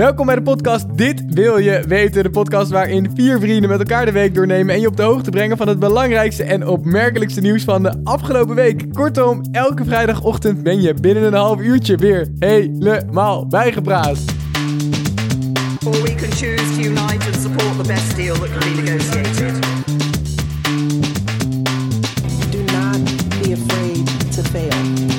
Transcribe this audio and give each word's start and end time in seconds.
Welkom 0.00 0.26
bij 0.26 0.34
de 0.34 0.42
podcast 0.42 0.86
Dit 0.96 1.22
Wil 1.26 1.58
Je 1.58 1.84
Weten. 1.88 2.22
De 2.22 2.30
podcast 2.30 2.70
waarin 2.70 3.10
vier 3.14 3.40
vrienden 3.40 3.70
met 3.70 3.78
elkaar 3.78 4.04
de 4.04 4.12
week 4.12 4.34
doornemen 4.34 4.74
en 4.74 4.80
je 4.80 4.86
op 4.86 4.96
de 4.96 5.02
hoogte 5.02 5.30
brengen 5.30 5.56
van 5.56 5.68
het 5.68 5.78
belangrijkste 5.78 6.44
en 6.44 6.66
opmerkelijkste 6.66 7.40
nieuws 7.40 7.64
van 7.64 7.82
de 7.82 8.00
afgelopen 8.04 8.54
week. 8.54 8.92
Kortom, 8.92 9.42
elke 9.52 9.84
vrijdagochtend 9.84 10.62
ben 10.62 10.80
je 10.80 10.94
binnen 10.94 11.22
een 11.22 11.32
half 11.32 11.60
uurtje 11.60 11.96
weer 11.96 12.28
helemaal 12.38 13.46
bijgepraat. 13.46 14.18
Or 15.84 16.02
we 16.02 16.14
can 16.14 16.30
choose 16.30 16.74
to 16.74 16.80
unite 16.80 17.26
and 17.26 17.36
support 17.40 17.82
the 17.82 17.86
best 17.86 18.16
deal 18.16 18.34
that 18.34 18.48
can 18.58 18.74
be 18.74 18.82
negotiated. 18.82 19.54
Do 22.50 22.58
not 22.72 23.04
be 23.42 23.52
afraid 23.52 24.32
to 24.32 24.42
fail. 24.42 25.09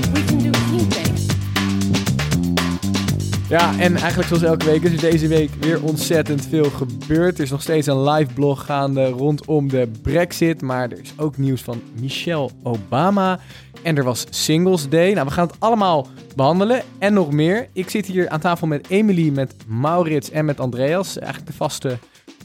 Ja, 3.51 3.79
en 3.79 3.95
eigenlijk 3.95 4.27
zoals 4.27 4.43
elke 4.43 4.65
week 4.65 4.83
is 4.83 4.91
er 4.91 5.11
deze 5.11 5.27
week 5.27 5.49
weer 5.59 5.83
ontzettend 5.83 6.47
veel 6.47 6.69
gebeurd. 6.69 7.37
Er 7.37 7.43
is 7.43 7.49
nog 7.49 7.61
steeds 7.61 7.87
een 7.87 8.09
live 8.09 8.33
blog 8.33 8.65
gaande 8.65 9.05
rondom 9.05 9.69
de 9.69 9.91
Brexit. 10.01 10.61
Maar 10.61 10.91
er 10.91 10.99
is 10.99 11.13
ook 11.17 11.37
nieuws 11.37 11.61
van 11.61 11.81
Michelle 11.99 12.49
Obama. 12.63 13.39
En 13.83 13.97
er 13.97 14.03
was 14.03 14.25
Singles 14.29 14.89
Day. 14.89 15.13
Nou, 15.13 15.27
we 15.27 15.33
gaan 15.33 15.47
het 15.47 15.55
allemaal 15.59 16.07
behandelen 16.35 16.81
en 16.99 17.13
nog 17.13 17.31
meer. 17.31 17.67
Ik 17.73 17.89
zit 17.89 18.05
hier 18.05 18.29
aan 18.29 18.39
tafel 18.39 18.67
met 18.67 18.89
Emily, 18.89 19.29
met 19.29 19.55
Maurits 19.67 20.29
en 20.29 20.45
met 20.45 20.59
Andreas. 20.59 21.17
Eigenlijk 21.17 21.51
de 21.51 21.57
vaste 21.57 21.97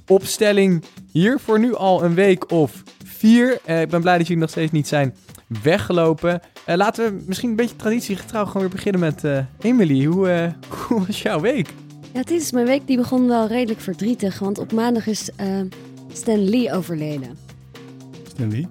opstelling 0.06 0.84
hier 1.12 1.38
voor 1.40 1.58
nu 1.58 1.74
al 1.74 2.04
een 2.04 2.14
week 2.14 2.50
of 2.50 2.82
vier. 3.04 3.58
Eh, 3.64 3.80
ik 3.80 3.88
ben 3.88 4.00
blij 4.00 4.18
dat 4.18 4.26
jullie 4.26 4.42
nog 4.42 4.50
steeds 4.50 4.72
niet 4.72 4.88
zijn 4.88 5.14
weggelopen. 5.62 6.40
Eh, 6.66 6.76
laten 6.76 7.04
we 7.04 7.22
misschien 7.26 7.50
een 7.50 7.56
beetje 7.56 7.76
traditiegetrouw 7.76 8.44
gewoon 8.44 8.62
weer 8.62 8.70
beginnen 8.70 9.00
met 9.00 9.24
eh, 9.24 9.38
Emily. 9.60 10.04
Hoe, 10.04 10.28
eh, 10.28 10.52
hoe 10.88 11.06
was 11.06 11.22
jouw 11.22 11.40
week? 11.40 11.68
Ja, 12.12 12.22
dit 12.22 12.40
is 12.40 12.50
mijn 12.50 12.66
week 12.66 12.86
die 12.86 12.96
begon 12.96 13.28
wel 13.28 13.46
redelijk 13.46 13.80
verdrietig. 13.80 14.38
Want 14.38 14.58
op 14.58 14.72
maandag 14.72 15.06
is 15.06 15.30
eh, 15.36 15.60
Stan 16.12 16.48
Lee 16.48 16.72
overleden. 16.72 17.38
Stanley? 18.28 18.68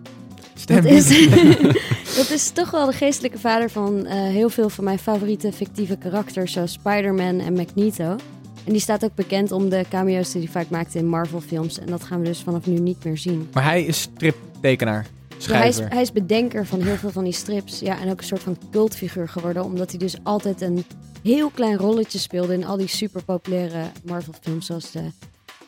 Stem 0.53 0.83
Dat 0.83 0.91
is, 0.91 1.29
dat 2.19 2.29
is 2.29 2.49
toch 2.49 2.71
wel 2.71 2.85
de 2.85 2.91
geestelijke 2.91 3.39
vader 3.39 3.69
van 3.69 4.05
eh, 4.05 4.13
heel 4.21 4.49
veel 4.49 4.69
van 4.69 4.83
mijn 4.83 4.99
favoriete 4.99 5.51
fictieve 5.51 5.97
karakters, 5.97 6.51
zoals 6.51 6.71
Spider-Man 6.71 7.39
en 7.39 7.53
Magneto. 7.53 8.15
En 8.63 8.71
die 8.71 8.81
staat 8.81 9.03
ook 9.03 9.15
bekend 9.15 9.51
om 9.51 9.69
de 9.69 9.85
cameo's 9.89 10.31
die 10.31 10.41
hij 10.41 10.51
vaak 10.51 10.69
maakte 10.69 10.97
in 10.97 11.07
Marvel-films. 11.07 11.79
En 11.79 11.87
dat 11.87 12.03
gaan 12.03 12.19
we 12.19 12.25
dus 12.25 12.41
vanaf 12.41 12.65
nu 12.65 12.79
niet 12.79 13.03
meer 13.03 13.17
zien. 13.17 13.47
Maar 13.53 13.63
hij 13.63 13.83
is 13.83 14.01
striptekenaar, 14.01 15.05
Ja, 15.37 15.57
hij, 15.57 15.67
is, 15.67 15.79
hij 15.79 16.01
is 16.01 16.11
bedenker 16.11 16.65
van 16.65 16.81
heel 16.81 16.95
veel 16.95 17.11
van 17.11 17.23
die 17.23 17.33
strips. 17.33 17.79
Ja, 17.79 17.99
en 17.99 18.11
ook 18.11 18.17
een 18.19 18.27
soort 18.27 18.43
van 18.43 18.57
cultfiguur 18.71 19.29
geworden. 19.29 19.63
Omdat 19.63 19.89
hij 19.89 19.99
dus 19.99 20.15
altijd 20.23 20.61
een 20.61 20.85
heel 21.23 21.49
klein 21.49 21.77
rolletje 21.77 22.19
speelde 22.19 22.53
in 22.53 22.65
al 22.65 22.77
die 22.77 22.87
super 22.87 23.23
populaire 23.23 23.83
Marvel-films. 24.03 24.65
Zoals 24.65 24.91
de, 24.91 25.11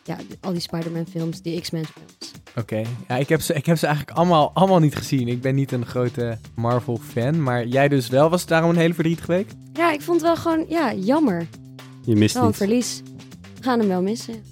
ja, 0.04 0.18
al 0.42 0.52
die 0.52 0.62
Spider-Man-films, 0.62 1.42
die 1.42 1.62
X-Men-films. 1.62 2.32
Oké, 2.56 2.82
ja, 3.08 3.16
ik, 3.16 3.30
heb 3.30 3.42
ze, 3.42 3.54
ik 3.54 3.66
heb 3.66 3.78
ze 3.78 3.86
eigenlijk 3.86 4.18
allemaal, 4.18 4.52
allemaal 4.54 4.80
niet 4.80 4.96
gezien. 4.96 5.28
Ik 5.28 5.42
ben 5.42 5.56
niet 5.56 5.72
een 5.72 5.86
grote 5.86 6.38
Marvel-fan, 6.56 7.44
maar 7.44 7.66
jij 7.66 7.88
dus 7.88 8.10
wel. 8.10 8.30
Was 8.30 8.40
het 8.40 8.50
daarom 8.50 8.70
een 8.70 8.78
hele 8.78 8.94
verdrietige 8.94 9.32
week? 9.32 9.52
Ja, 9.74 9.92
ik 9.92 10.02
vond 10.02 10.22
het 10.22 10.30
wel 10.30 10.36
gewoon, 10.36 10.66
ja, 10.70 10.94
jammer. 10.94 11.48
Je 12.02 12.16
mist 12.16 12.34
Wel 12.34 12.46
een 12.46 12.54
verlies. 12.54 13.02
We 13.56 13.64
gaan 13.64 13.80
hem 13.80 13.88
wel 13.88 14.02
missen. 14.02 14.44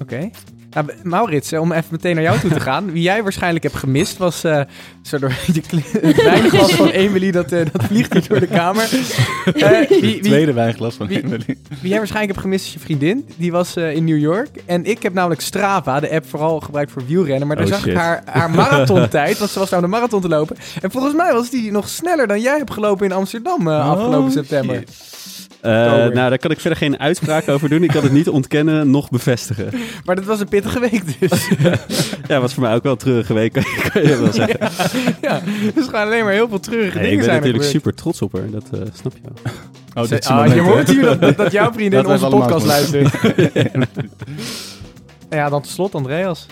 Oké. 0.00 0.30
Nou, 0.74 0.86
Maurits, 1.02 1.52
eh, 1.52 1.60
om 1.60 1.72
even 1.72 1.84
meteen 1.90 2.14
naar 2.14 2.24
jou 2.24 2.38
toe 2.38 2.50
te 2.50 2.60
gaan. 2.70 2.92
Wie 2.92 3.02
jij 3.02 3.22
waarschijnlijk 3.22 3.62
hebt 3.64 3.76
gemist 3.76 4.16
was 4.16 4.44
eh, 4.44 4.60
zo 5.02 5.18
door 5.18 5.32
je 5.52 5.60
kle- 5.60 5.82
het 6.00 6.22
wijnglas 6.32 6.72
van 6.72 6.88
Emily. 6.88 7.30
Dat, 7.30 7.52
eh, 7.52 7.60
dat 7.72 7.84
vliegt 7.84 8.12
hier 8.12 8.28
door 8.28 8.40
de 8.40 8.46
kamer. 8.46 8.82
Eh, 9.54 9.88
wie, 9.88 10.00
wie, 10.00 10.20
Tweede 10.20 10.52
wijnglas 10.52 10.94
van 10.94 11.06
wie- 11.06 11.22
Emily. 11.22 11.44
Wie 11.80 11.88
jij 11.90 11.98
waarschijnlijk 11.98 12.32
hebt 12.32 12.40
gemist 12.44 12.66
is 12.66 12.72
je 12.72 12.78
vriendin. 12.78 13.26
Die 13.36 13.52
was 13.52 13.76
in 13.76 14.04
New 14.04 14.18
York. 14.18 14.48
En 14.66 14.84
ik 14.84 15.02
heb 15.02 15.12
namelijk 15.12 15.40
Strava, 15.40 16.00
de 16.00 16.10
app 16.10 16.28
vooral 16.28 16.60
gebruikt 16.60 16.90
voor 16.92 17.02
wielrennen. 17.06 17.46
Maar 17.46 17.56
daar 17.56 17.66
Oh, 17.66 17.72
zag 17.72 17.86
ik 17.86 17.94
haar, 17.96 18.22
haar 18.24 18.50
marathontijd. 18.50 19.38
Want 19.38 19.50
ze 19.50 19.58
was 19.58 19.70
nou 19.70 19.82
de 19.82 19.88
marathon 19.88 20.20
te 20.20 20.28
lopen. 20.28 20.56
En 20.82 20.90
volgens 20.90 21.14
mij 21.14 21.32
was 21.32 21.50
die 21.50 21.70
nog 21.70 21.88
sneller 21.88 22.26
dan 22.26 22.40
jij 22.40 22.56
hebt 22.56 22.72
gelopen 22.72 23.06
in 23.06 23.12
Amsterdam 23.12 23.68
eh, 23.68 23.90
afgelopen 23.90 24.18
Oh, 24.24 24.30
september. 24.30 24.76
shit. 24.76 25.12
Eh, 25.64 25.72
nou, 25.92 26.12
daar 26.12 26.38
kan 26.38 26.50
ik 26.50 26.60
verder 26.60 26.78
geen 26.78 26.98
uitspraak 26.98 27.48
over 27.48 27.68
doen. 27.68 27.82
Ik 27.82 27.88
kan 27.90 28.02
het 28.02 28.12
niet 28.12 28.28
ontkennen, 28.28 28.90
nog 28.90 29.10
bevestigen. 29.10 29.68
Maar 30.04 30.14
dat 30.16 30.24
was 30.24 30.40
een 30.40 30.48
pittige 30.48 30.80
week 30.80 31.02
dus. 31.20 31.48
Ja, 32.28 32.40
was 32.40 32.54
voor 32.54 32.62
mij 32.62 32.74
ook 32.74 32.82
wel 32.82 32.92
een 32.92 32.98
treurige 32.98 33.34
week, 33.34 33.52
kan 33.92 34.02
je 34.02 34.16
wel 34.20 34.32
zeggen. 34.32 34.58
ja, 35.22 35.40
dus 35.74 35.84
gewoon 35.84 36.00
alleen 36.00 36.24
maar 36.24 36.32
heel 36.32 36.48
veel 36.48 36.60
treurige 36.60 36.98
Nee, 36.98 37.04
ik 37.04 37.10
dingen 37.10 37.16
ben 37.16 37.24
zijn 37.24 37.36
er 37.36 37.52
natuurlijk 37.52 37.64
gebeurd. 37.64 37.70
super 37.70 37.94
trots 37.94 38.22
op 38.22 38.32
haar, 38.32 38.50
dat 38.50 38.64
eh, 38.72 38.80
snap 38.94 39.12
je 39.14 39.20
wel. 39.22 39.52
Oh, 40.04 40.10
dit 40.10 40.18
is 40.22 40.26
Ah, 40.28 40.54
je 40.54 40.60
hoort 40.60 40.90
hier 40.90 41.02
dat, 41.02 41.20
dat, 41.20 41.36
dat 41.36 41.52
jouw 41.52 41.72
vriendin 41.72 42.02
Dat 42.02 42.10
onze 42.22 42.36
podcast 42.36 42.66
luistert. 42.66 43.14
ja, 45.30 45.48
dan 45.48 45.62
tot 45.62 45.70
slot 45.70 45.94
Andreas. 45.94 46.46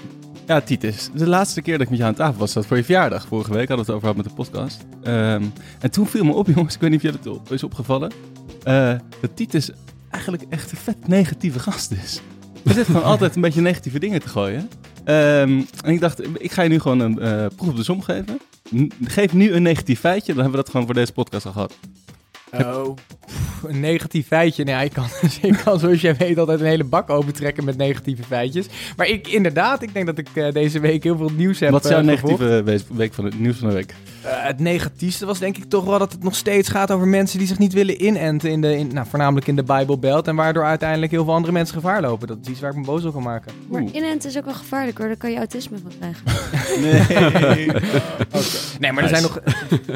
Ja, 0.46 0.60
Titus. 0.60 1.10
De 1.14 1.26
laatste 1.28 1.62
keer 1.62 1.72
dat 1.72 1.82
ik 1.82 1.88
met 1.88 1.98
jou 1.98 2.10
aan 2.10 2.16
tafel 2.16 2.38
was, 2.38 2.54
was 2.54 2.66
voor 2.66 2.76
je 2.76 2.84
verjaardag. 2.84 3.26
Vorige 3.28 3.52
week 3.52 3.68
hadden 3.68 3.86
we 3.86 3.92
het 3.92 4.02
over 4.02 4.08
gehad 4.08 4.16
met 4.16 4.24
de 4.26 4.32
podcast. 4.42 4.84
Ehm, 5.02 5.42
en 5.80 5.90
toen 5.90 6.06
viel 6.06 6.24
me 6.24 6.32
op, 6.32 6.46
jongens, 6.54 6.74
ik 6.74 6.80
weet 6.80 6.90
niet 6.90 6.98
of 7.04 7.10
je 7.10 7.16
het 7.18 7.26
op- 7.26 7.52
is 7.52 7.62
opgevallen. 7.62 8.12
Eh, 8.62 8.94
dat 9.20 9.36
Titus 9.36 9.70
eigenlijk 10.10 10.44
echt 10.48 10.70
een 10.70 10.78
vet 10.78 11.08
negatieve 11.08 11.58
gast 11.58 11.90
is. 11.90 12.20
Hij 12.64 12.74
zit 12.74 12.86
gewoon 12.86 13.04
altijd 13.04 13.34
een 13.34 13.40
beetje 13.42 13.60
negatieve 13.60 13.98
dingen 13.98 14.20
te 14.20 14.28
gooien. 14.28 14.68
Ehm, 15.04 15.62
en 15.84 15.92
ik 15.92 16.00
dacht, 16.00 16.42
ik 16.42 16.52
ga 16.52 16.62
je 16.62 16.68
nu 16.68 16.80
gewoon 16.80 17.00
een 17.00 17.18
eh, 17.18 17.46
proef 17.56 17.68
op 17.68 17.76
de 17.76 17.82
som 17.82 18.02
geven. 18.02 18.38
Geef 19.04 19.32
nu 19.32 19.52
een 19.52 19.62
negatief 19.62 20.00
feitje, 20.00 20.34
dan 20.34 20.42
hebben 20.42 20.58
we 20.58 20.64
dat 20.64 20.70
gewoon 20.70 20.86
voor 20.86 20.94
deze 20.94 21.12
podcast 21.12 21.46
al 21.46 21.52
gehad. 21.52 21.78
Oh, 22.60 22.94
pff, 23.26 23.62
een 23.62 23.80
negatief 23.80 24.26
feitje. 24.26 24.64
Nee, 24.64 24.84
ik 24.84 24.92
kan, 24.92 25.04
ik 25.50 25.60
kan 25.64 25.78
zoals 25.78 26.00
jij 26.00 26.16
weet 26.16 26.38
altijd 26.38 26.60
een 26.60 26.66
hele 26.66 26.84
bak 26.84 27.10
opentrekken 27.10 27.64
met 27.64 27.76
negatieve 27.76 28.22
feitjes. 28.22 28.66
Maar 28.96 29.06
ik 29.06 29.28
inderdaad, 29.28 29.82
ik 29.82 29.94
denk 29.94 30.06
dat 30.06 30.18
ik 30.18 30.28
eh, 30.34 30.52
deze 30.52 30.80
week 30.80 31.02
heel 31.04 31.16
veel 31.16 31.30
nieuws 31.36 31.60
heb 31.60 31.70
Wat 31.70 31.84
is 31.84 31.90
jouw 31.90 31.98
eh, 32.00 32.04
negatieve 32.06 32.62
wees- 32.62 32.84
week 32.92 33.14
van 33.14 33.24
het 33.24 33.40
nieuws 33.40 33.56
van 33.58 33.68
de 33.68 33.74
week? 33.74 33.94
Eh, 34.22 34.30
het 34.34 34.58
negatiefste 34.60 35.26
was 35.26 35.38
denk 35.38 35.56
ik 35.56 35.64
toch 35.64 35.84
wel 35.84 35.98
dat 35.98 36.12
het 36.12 36.22
nog 36.22 36.34
steeds 36.34 36.68
gaat 36.68 36.90
over 36.90 37.06
mensen 37.06 37.38
die 37.38 37.46
zich 37.46 37.58
niet 37.58 37.72
willen 37.72 38.04
inenten. 38.04 38.50
In 38.50 38.60
de, 38.60 38.76
in, 38.76 38.90
nou, 38.94 39.06
voornamelijk 39.10 39.46
in 39.46 39.56
de 39.56 39.62
Bijbelbelt. 39.62 40.28
En 40.28 40.36
waardoor 40.36 40.64
uiteindelijk 40.64 41.12
heel 41.12 41.24
veel 41.24 41.34
andere 41.34 41.52
mensen 41.52 41.74
gevaar 41.74 42.00
lopen. 42.00 42.28
Dat 42.28 42.38
is 42.42 42.48
iets 42.48 42.60
waar 42.60 42.70
ik 42.70 42.76
me 42.76 42.84
boos 42.84 43.04
op 43.04 43.12
kan 43.12 43.22
maken. 43.22 43.52
Maar 43.68 43.80
Oeh. 43.82 43.94
inent 43.94 44.24
is 44.24 44.36
ook 44.38 44.44
wel 44.44 44.54
gevaarlijk 44.54 44.98
hoor. 44.98 45.06
Daar 45.06 45.16
kan 45.16 45.30
je 45.30 45.36
autisme 45.36 45.76
van 45.82 45.92
krijgen. 45.98 46.22
Nee. 46.82 47.70
Nee, 48.78 48.92
maar 48.92 49.02
er 49.02 49.08
zijn 49.08 49.22
nog... 49.22 49.40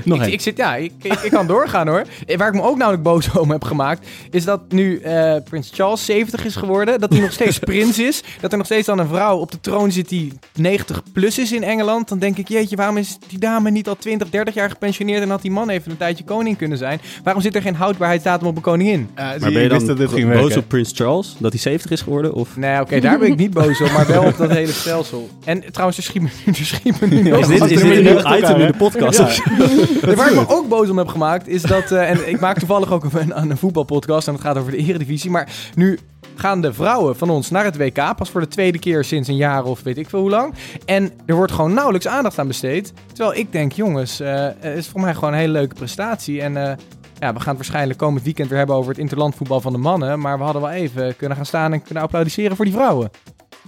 Nog 0.05 0.23
ik, 0.27 0.33
ik 0.33 0.41
zit, 0.41 0.57
ja, 0.57 0.77
ik, 0.77 0.93
ik, 1.03 1.13
ik 1.13 1.31
kan 1.31 1.47
doorgaan 1.47 1.89
hoor. 1.89 2.03
Waar 2.47 2.55
ik 2.55 2.61
me 2.61 2.67
ook 2.69 2.77
namelijk 2.77 3.03
boos 3.03 3.31
om 3.39 3.51
heb 3.51 3.65
gemaakt, 3.65 4.07
is 4.31 4.45
dat 4.45 4.61
nu 4.69 4.99
eh, 4.99 5.35
Prins 5.45 5.71
Charles 5.75 6.05
70 6.05 6.45
is 6.45 6.57
geworden, 6.57 7.01
dat 7.01 7.13
hij 7.13 7.21
nog 7.21 7.33
steeds 7.33 7.59
prins 7.71 7.99
is, 7.99 8.23
dat 8.41 8.53
er 8.53 8.57
nog 8.59 8.67
steeds 8.67 8.87
dan 8.87 8.99
een 8.99 9.09
vrouw 9.09 9.39
op 9.39 9.51
de 9.51 9.61
troon 9.61 9.93
zit 9.93 10.09
die 10.09 10.33
90 10.55 11.03
plus 11.13 11.39
is 11.39 11.53
in 11.53 11.63
Engeland. 11.63 12.09
Dan 12.09 12.19
denk 12.19 12.37
ik, 12.37 12.49
jeetje, 12.49 12.77
waarom 12.77 12.97
is 12.97 13.19
die 13.29 13.39
dame 13.39 13.71
niet 13.71 13.89
al 13.89 13.97
20, 13.97 14.31
30 14.31 14.55
jaar 14.55 14.71
gepensioneerd 14.71 15.23
en 15.23 15.31
had 15.31 15.43
die 15.43 15.51
man 15.51 15.69
even 15.69 15.91
een 15.91 15.97
tijdje 15.97 16.25
koning 16.25 16.57
kunnen 16.57 16.79
zijn? 16.79 17.01
Waarom 17.25 17.43
zit 17.43 17.55
er 17.55 17.63
geen 17.63 17.75
houdbaarheidsdatum 17.75 18.47
op 18.47 18.57
een 18.57 18.63
koningin? 18.63 19.09
Maar 19.15 19.39
ben 19.39 19.63
je 19.63 19.69
dan 19.69 20.29
boos 20.33 20.57
op 20.57 20.69
Prins 20.69 20.93
Charles, 20.95 21.37
dat 21.39 21.53
hij 21.53 21.61
70 21.61 21.91
is 21.91 22.01
geworden? 22.01 22.35
Of 22.35 22.57
Nee, 22.57 22.81
oké, 22.81 23.01
daar 23.01 23.19
ben 23.19 23.29
ik 23.29 23.37
niet 23.37 23.55
boos 23.55 23.81
op, 23.81 23.91
maar 23.91 24.07
wel 24.07 24.25
op 24.25 24.37
dat 24.37 24.51
hele 24.51 24.73
stelsel. 24.73 25.29
En 25.45 25.73
trouwens, 25.73 25.99
er 25.99 26.05
schiet 26.05 26.23
me, 26.23 26.29
er 26.47 26.55
schiet 26.55 27.01
me 27.01 27.07
nu 27.07 27.23
nog 27.23 27.41
is 27.41 27.47
dit, 27.47 27.63
is 27.63 27.69
dit 27.69 27.81
een 27.81 27.93
in 27.93 28.03
nieuw 28.03 28.23
de 28.23 28.37
item 28.39 28.61
in 28.61 28.67
de 28.67 28.77
podcast? 28.79 29.19
Nee, 29.59 30.15
Waar 30.17 30.29
ik 30.29 30.35
me 30.35 30.49
ook 30.49 30.69
boos 30.69 30.91
om 30.91 30.99
heb 30.99 31.09
gemaakt 31.09 31.49
is 31.49 31.63
dat, 31.63 31.91
eh, 31.91 32.11
en 32.11 32.29
ik 32.29 32.36
maak 32.41 32.59
toevallig 32.59 32.93
ook 32.93 33.05
een, 33.05 33.41
een 33.51 33.57
voetbalpodcast 33.57 34.27
en 34.27 34.33
het 34.33 34.43
gaat 34.43 34.57
over 34.59 34.71
de 34.71 34.77
eredivisie, 34.77 35.31
maar 35.31 35.49
nu 35.75 35.99
gaan 36.35 36.61
de 36.61 36.73
vrouwen 36.73 37.17
van 37.17 37.31
ons 37.31 37.51
naar 37.51 37.65
het 37.65 37.77
WK, 37.77 38.17
pas 38.17 38.31
voor 38.31 38.41
de 38.41 38.49
tweede 38.49 38.79
keer 38.79 39.05
sinds 39.05 39.29
een 39.29 39.37
jaar 39.37 39.65
of 39.65 39.83
weet 39.83 39.99
ik 39.99 40.09
veel 40.09 40.21
hoe 40.21 40.31
lang. 40.31 40.55
En 40.85 41.13
er 41.27 41.35
wordt 41.35 41.53
gewoon 41.53 41.75
nauwelijks 41.75 42.09
aandacht 42.09 42.39
aan 42.39 42.47
besteed. 42.47 42.93
Terwijl 43.13 43.39
ik 43.39 43.53
denk, 43.53 43.73
jongens, 43.73 44.21
eh, 44.21 44.49
het 44.59 44.77
is 44.77 44.89
voor 44.89 45.01
mij 45.01 45.15
gewoon 45.15 45.33
een 45.33 45.39
hele 45.39 45.53
leuke 45.53 45.75
prestatie. 45.75 46.43
En 46.43 46.57
eh, 46.57 46.77
ja, 47.19 47.33
we 47.33 47.41
gaan 47.41 47.49
het 47.49 47.57
waarschijnlijk 47.57 47.99
komend 47.99 48.25
weekend 48.25 48.49
weer 48.49 48.59
hebben 48.59 48.77
over 48.77 48.91
het 48.91 49.01
interlandvoetbal 49.01 49.61
van 49.61 49.73
de 49.73 49.79
mannen. 49.79 50.21
Maar 50.21 50.39
we 50.39 50.45
hadden 50.45 50.63
wel 50.63 50.71
even 50.71 51.17
kunnen 51.17 51.37
gaan 51.37 51.47
staan 51.47 51.73
en 51.73 51.83
kunnen 51.83 52.03
applaudisseren 52.03 52.57
voor 52.57 52.65
die 52.65 52.75
vrouwen. 52.75 53.11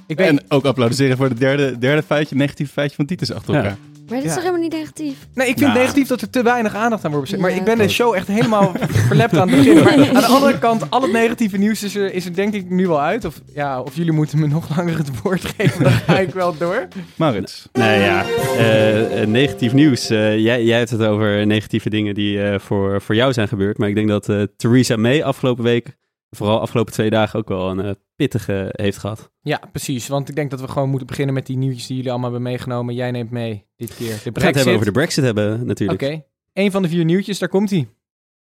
Ik 0.06 0.16
weet, 0.16 0.28
En 0.28 0.44
ook 0.48 0.64
applaudisseren 0.64 1.16
voor 1.16 1.28
het 1.28 1.38
derde, 1.38 1.78
derde 1.78 2.02
feitje, 2.02 2.36
negatieve 2.36 2.72
feitje 2.72 2.96
van 2.96 3.06
Titus 3.06 3.32
achter 3.32 3.54
Ja. 3.54 3.76
Maar 4.08 4.16
dit 4.18 4.26
is 4.26 4.34
Ja. 4.34 4.34
toch 4.34 4.44
helemaal 4.44 4.68
niet 4.68 4.72
negatief? 4.78 5.16
Nee, 5.34 5.48
ik 5.48 5.52
vind 5.58 5.60
het 5.60 5.68
Nou. 5.68 5.78
negatief 5.78 6.08
dat 6.08 6.20
er 6.20 6.30
te 6.30 6.42
weinig 6.42 6.74
aandacht 6.74 7.04
aan 7.04 7.10
wordt 7.10 7.24
besteed. 7.24 7.40
Maar 7.40 7.50
Ja. 7.50 7.56
ik 7.56 7.64
ben 7.64 7.78
de 7.78 7.88
show 7.88 8.14
echt 8.14 8.26
helemaal 8.28 8.72
verlept 9.06 9.36
aan 9.36 9.48
het 9.48 9.56
begin. 9.56 9.74
Maar 9.84 9.98
aan 10.08 10.14
de 10.14 10.26
andere 10.26 10.58
kant, 10.58 10.90
al 10.90 11.02
het 11.02 11.12
negatieve 11.12 11.56
nieuws 11.56 11.82
is 11.82 11.94
er, 11.96 12.12
is 12.14 12.24
er 12.24 12.34
denk 12.34 12.54
ik 12.54 12.70
nu 12.70 12.86
wel 12.86 13.00
uit. 13.00 13.24
Of, 13.24 13.40
ja, 13.54 13.80
of 13.80 13.96
jullie 13.96 14.12
moeten 14.12 14.38
me 14.38 14.46
nog 14.46 14.76
langer 14.76 14.96
het 14.98 15.22
woord 15.22 15.44
geven, 15.44 15.82
dan 15.82 15.92
ga 15.92 16.18
ik 16.18 16.30
wel 16.30 16.56
door. 16.58 16.88
Maurits. 17.16 17.68
Nou 17.72 17.92
ja, 18.00 18.24
eh, 18.56 19.22
eh, 19.22 19.28
negatief 19.28 19.72
nieuws. 19.72 20.10
Eh, 20.10 20.38
jij, 20.38 20.64
jij 20.64 20.78
hebt 20.78 20.90
het 20.90 21.02
over 21.02 21.46
negatieve 21.46 21.90
dingen 21.90 22.14
die 22.14 22.42
eh, 22.42 22.58
voor, 22.58 23.00
voor 23.02 23.14
jou 23.14 23.32
zijn 23.32 23.48
gebeurd. 23.48 23.78
Maar 23.78 23.88
ik 23.88 23.94
denk 23.94 24.08
dat 24.08 24.28
eh, 24.28 24.42
Theresa 24.56 24.96
May 24.96 25.22
afgelopen 25.22 25.64
week, 25.64 25.96
vooral 26.30 26.60
afgelopen 26.60 26.92
twee 26.92 27.10
dagen, 27.10 27.38
ook 27.38 27.48
wel 27.48 27.70
een 27.70 27.80
eh, 27.80 27.90
pittige 28.18 28.68
heeft 28.72 28.98
gehad. 28.98 29.30
Ja, 29.40 29.60
precies. 29.72 30.08
Want 30.08 30.28
ik 30.28 30.34
denk 30.36 30.50
dat 30.50 30.60
we 30.60 30.68
gewoon 30.68 30.88
moeten 30.88 31.06
beginnen 31.06 31.34
met 31.34 31.46
die 31.46 31.56
nieuwtjes 31.56 31.86
die 31.86 31.96
jullie 31.96 32.10
allemaal 32.10 32.30
hebben 32.32 32.50
meegenomen. 32.50 32.94
Jij 32.94 33.10
neemt 33.10 33.30
mee 33.30 33.66
dit 33.76 33.94
keer 33.96 33.96
de 33.98 34.12
We 34.14 34.14
gaan 34.14 34.22
het 34.24 34.32
Brexit. 34.32 34.54
hebben 34.54 34.72
over 34.74 34.84
de 34.86 34.92
Brexit 34.92 35.24
hebben 35.24 35.66
natuurlijk. 35.66 36.02
Oké. 36.02 36.22
Een 36.52 36.70
van 36.70 36.82
de 36.82 36.88
vier 36.88 37.04
nieuwtjes, 37.04 37.38
daar 37.38 37.48
komt 37.48 37.70
hij. 37.70 37.88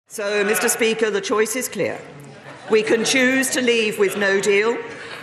So, 0.07 0.23
Mr. 0.43 0.69
Speaker, 0.69 1.11
the 1.11 1.21
choice 1.21 1.57
is 1.57 1.69
clear. 1.69 1.95
We 2.69 2.81
can 2.83 3.05
choose 3.05 3.51
to 3.51 3.61
leave 3.61 3.99
with 3.99 4.15
no 4.17 4.39
deal. 4.39 4.75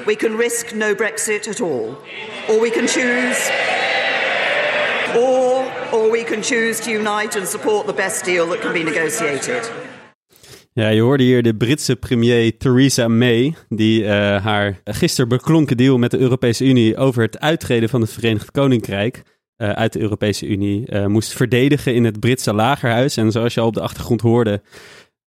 We 0.07 0.17
can 0.17 0.37
risk 0.37 0.75
no 0.75 0.95
Brexit 0.95 1.49
at 1.49 1.61
all. 1.61 1.97
Or 2.49 2.61
we 2.61 2.71
can 2.71 2.87
choose. 2.87 3.51
Or, 5.17 5.65
or 5.93 6.11
we 6.11 6.25
can 6.25 6.43
choose 6.43 6.81
to 6.83 6.91
unite 6.91 7.39
and 7.39 7.49
support 7.49 7.87
the 7.87 7.93
best 7.93 8.25
deal 8.25 8.47
that 8.49 8.61
can 8.61 8.73
be 8.73 8.85
negotiated. 8.85 9.63
Ja, 10.73 10.89
je 10.89 11.01
hoorde 11.01 11.23
hier 11.23 11.43
de 11.43 11.55
Britse 11.55 11.97
premier 11.97 12.57
Theresa 12.59 13.09
May, 13.09 13.55
die 13.69 14.05
eh, 14.05 14.45
haar 14.45 14.81
gisteren 14.85 15.29
beklonken 15.29 15.77
deal 15.77 15.99
met 15.99 16.11
de 16.11 16.19
Europese 16.19 16.65
Unie 16.65 16.97
over 16.97 17.23
het 17.23 17.41
uittreden 17.41 17.89
van 17.89 18.01
het 18.01 18.13
Verenigd 18.13 18.51
Koninkrijk 18.51 19.23
eh, 19.57 19.71
uit 19.71 19.93
de 19.93 20.01
Europese 20.01 20.47
Unie 20.47 20.87
eh, 20.87 21.07
moest 21.07 21.33
verdedigen 21.33 21.95
in 21.95 22.05
het 22.05 22.21
Britse 22.21 22.55
lagerhuis. 22.55 23.17
En 23.17 23.33
zoals 23.33 23.55
je 23.55 23.61
al 23.61 23.67
op 23.67 23.75
de 23.75 23.81
achtergrond 23.81 24.21
hoorde, 24.21 24.63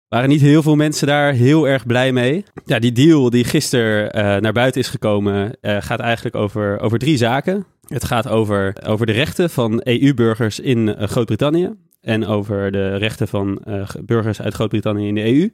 waren 0.08 0.30
niet 0.30 0.42
heel 0.42 0.62
veel 0.62 0.76
mensen 0.76 1.08
daar 1.08 1.34
heel 1.34 1.68
erg 1.68 1.86
blij 1.86 2.12
mee. 2.12 2.44
Ja, 2.66 2.80
die 2.80 2.92
deal 2.92 3.30
die 3.30 3.44
gisteren 3.44 4.42
naar 4.42 4.54
buiten 4.54 4.82
is 4.82 4.88
gekomen, 4.88 5.58
gaat 5.62 6.00
eigenlijk 6.00 6.36
over, 6.36 6.80
over 6.80 7.00
drie 7.00 7.18
zaken. 7.18 7.66
Het 7.88 8.04
gaat 8.04 8.28
over, 8.28 8.76
over 8.86 9.06
de 9.06 9.12
rechten 9.12 9.50
van 9.50 9.82
EU-burgers 9.84 10.60
in 10.60 10.96
Groot-Brittannië. 11.00 11.76
En 12.08 12.26
over 12.26 12.72
de 12.72 12.96
rechten 12.96 13.28
van 13.28 13.58
eh, 13.64 13.90
ge- 13.90 14.04
burgers 14.04 14.42
uit 14.42 14.54
Groot-Brittannië 14.54 15.08
in 15.08 15.16
de 15.16 15.26
EU. 15.26 15.50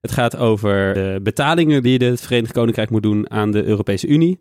Het 0.00 0.12
gaat 0.12 0.36
over 0.36 0.94
de 0.94 1.20
betalingen 1.22 1.82
die 1.82 2.04
het 2.04 2.20
Verenigd 2.20 2.52
Koninkrijk 2.52 2.90
moet 2.90 3.02
doen 3.02 3.30
aan 3.30 3.50
de 3.50 3.64
Europese 3.64 4.06
Unie. 4.06 4.40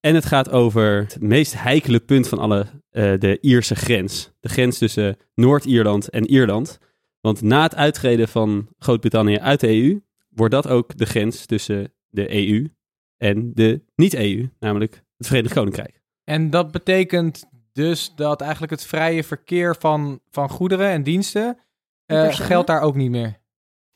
En 0.00 0.14
het 0.14 0.24
gaat 0.24 0.50
over 0.50 0.96
het 1.00 1.16
meest 1.20 1.62
heikele 1.62 2.00
punt 2.00 2.28
van 2.28 2.38
alle, 2.38 2.66
eh, 2.90 3.12
de 3.18 3.38
Ierse 3.40 3.74
grens. 3.74 4.32
De 4.40 4.48
grens 4.48 4.78
tussen 4.78 5.16
Noord-Ierland 5.34 6.08
en 6.08 6.26
Ierland. 6.26 6.78
Want 7.20 7.42
na 7.42 7.62
het 7.62 7.74
uittreden 7.74 8.28
van 8.28 8.68
Groot-Brittannië 8.78 9.38
uit 9.38 9.60
de 9.60 9.68
EU, 9.68 10.00
wordt 10.28 10.54
dat 10.54 10.68
ook 10.68 10.96
de 10.96 11.06
grens 11.06 11.46
tussen 11.46 11.92
de 12.08 12.34
EU 12.34 12.68
en 13.16 13.50
de 13.54 13.82
niet-EU, 13.96 14.48
namelijk 14.58 15.02
het 15.16 15.26
Verenigd 15.26 15.54
Koninkrijk. 15.54 16.00
En 16.24 16.50
dat 16.50 16.70
betekent 16.70 17.50
dus 17.72 18.12
dat 18.16 18.40
eigenlijk 18.40 18.72
het 18.72 18.84
vrije 18.84 19.24
verkeer 19.24 19.76
van, 19.78 20.20
van 20.30 20.48
goederen 20.48 20.88
en 20.88 21.02
diensten 21.02 21.58
eh, 22.06 22.28
geldt 22.34 22.66
daar 22.66 22.80
ook 22.80 22.94
niet 22.94 23.10
meer. 23.10 23.40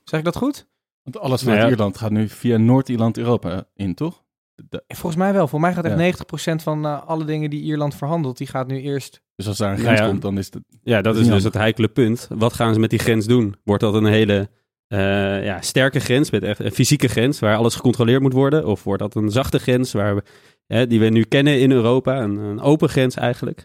Zeg 0.05 0.19
ik 0.19 0.25
dat 0.25 0.37
goed? 0.37 0.69
Want 1.03 1.19
alles 1.19 1.43
Nou 1.43 1.53
vanuit 1.53 1.63
ja. 1.63 1.77
Ierland 1.77 1.99
gaat 1.99 2.11
nu 2.11 2.29
via 2.29 2.57
Noord-Ierland 2.57 3.19
Europa 3.19 3.65
in, 3.75 3.95
toch? 3.95 4.25
De- 4.69 4.85
Volgens 4.89 5.17
mij 5.17 5.33
wel. 5.33 5.49
Voor 5.49 5.61
mij 5.61 5.75
gaat 5.75 5.85
echt 5.85 5.99
Ja. 5.99 6.13
90% 6.59 6.63
van 6.63 6.85
eh, 6.87 7.03
alle 7.07 7.25
dingen 7.25 7.51
die 7.51 7.63
Ierland 7.63 7.95
verhandelt, 7.95 8.39
die 8.39 8.47
gaat 8.47 8.67
nu 8.67 8.81
eerst... 8.81 9.21
dus 9.37 9.47
als 9.47 9.57
daar 9.59 9.69
een 9.69 9.75
Nou 9.75 9.87
grens 9.87 10.01
ja. 10.01 10.07
komt, 10.09 10.23
dan 10.23 10.39
is 10.39 10.47
het... 10.47 10.59
Ja, 10.83 11.03
dat 11.03 11.17
is 11.17 11.27
dus 11.27 11.45
het 11.45 11.55
heikele 11.55 11.89
punt. 11.89 12.29
Wat 12.35 12.53
gaan 12.53 12.75
ze 12.75 12.81
met 12.81 12.91
die 12.91 12.99
grens 12.99 13.27
doen? 13.27 13.57
Wordt 13.65 13.83
dat 13.83 13.95
een 13.95 14.05
hele 14.07 14.51
eh, 14.87 15.45
ja, 15.45 15.61
sterke 15.61 16.01
grens, 16.01 16.31
met 16.31 16.43
echt 16.43 16.61
een 16.61 16.73
fysieke 16.73 17.09
grens, 17.09 17.39
waar 17.39 17.57
alles 17.57 17.75
gecontroleerd 17.75 18.23
moet 18.23 18.33
worden? 18.33 18.67
Of 18.67 18.85
wordt 18.85 19.03
dat 19.03 19.15
een 19.15 19.31
zachte 19.31 19.59
grens, 19.59 19.93
waar 19.93 20.15
we, 20.15 20.23
die 20.67 21.01
we 21.01 21.09
nu 21.09 21.23
kennen 21.23 21.61
in 21.61 21.71
Europa, 21.71 22.23
een, 22.23 22.37
een 22.37 22.61
open 22.61 22.89
grens 22.89 23.17
eigenlijk? 23.17 23.65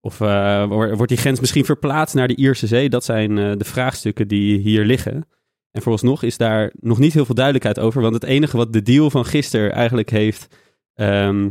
Of 0.00 0.20
eh, 0.20 0.68
wo- 0.68 0.94
wordt 0.94 1.08
die 1.08 1.18
grens 1.18 1.40
misschien 1.40 1.64
verplaatst 1.64 2.14
naar 2.14 2.28
de 2.28 2.36
Ierse 2.36 2.66
Zee? 2.66 2.88
Dat 2.88 3.04
zijn 3.04 3.38
eh, 3.38 3.52
de 3.56 3.64
vraagstukken 3.64 4.28
die 4.28 4.58
hier 4.58 4.84
liggen. 4.84 5.28
En 5.70 5.82
vooralsnog 5.82 6.22
is 6.22 6.36
daar 6.36 6.72
nog 6.80 6.98
niet 6.98 7.12
heel 7.12 7.24
veel 7.24 7.34
duidelijkheid 7.34 7.78
over, 7.78 8.02
want 8.02 8.14
het 8.14 8.24
enige 8.24 8.56
wat 8.56 8.72
de 8.72 8.82
deal 8.82 9.10
van 9.10 9.24
gisteren 9.24 9.72
eigenlijk 9.72 10.10
heeft, 10.10 10.56
ehm, 10.94 11.50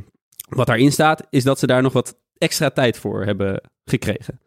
wat 0.49 0.67
daarin 0.67 0.91
staat, 0.91 1.27
is 1.29 1.43
dat 1.43 1.59
ze 1.59 1.67
daar 1.67 1.81
nog 1.81 1.93
wat 1.93 2.17
extra 2.37 2.69
tijd 2.69 2.97
voor 2.97 3.25
hebben 3.25 3.61
gekregen. 3.83 4.39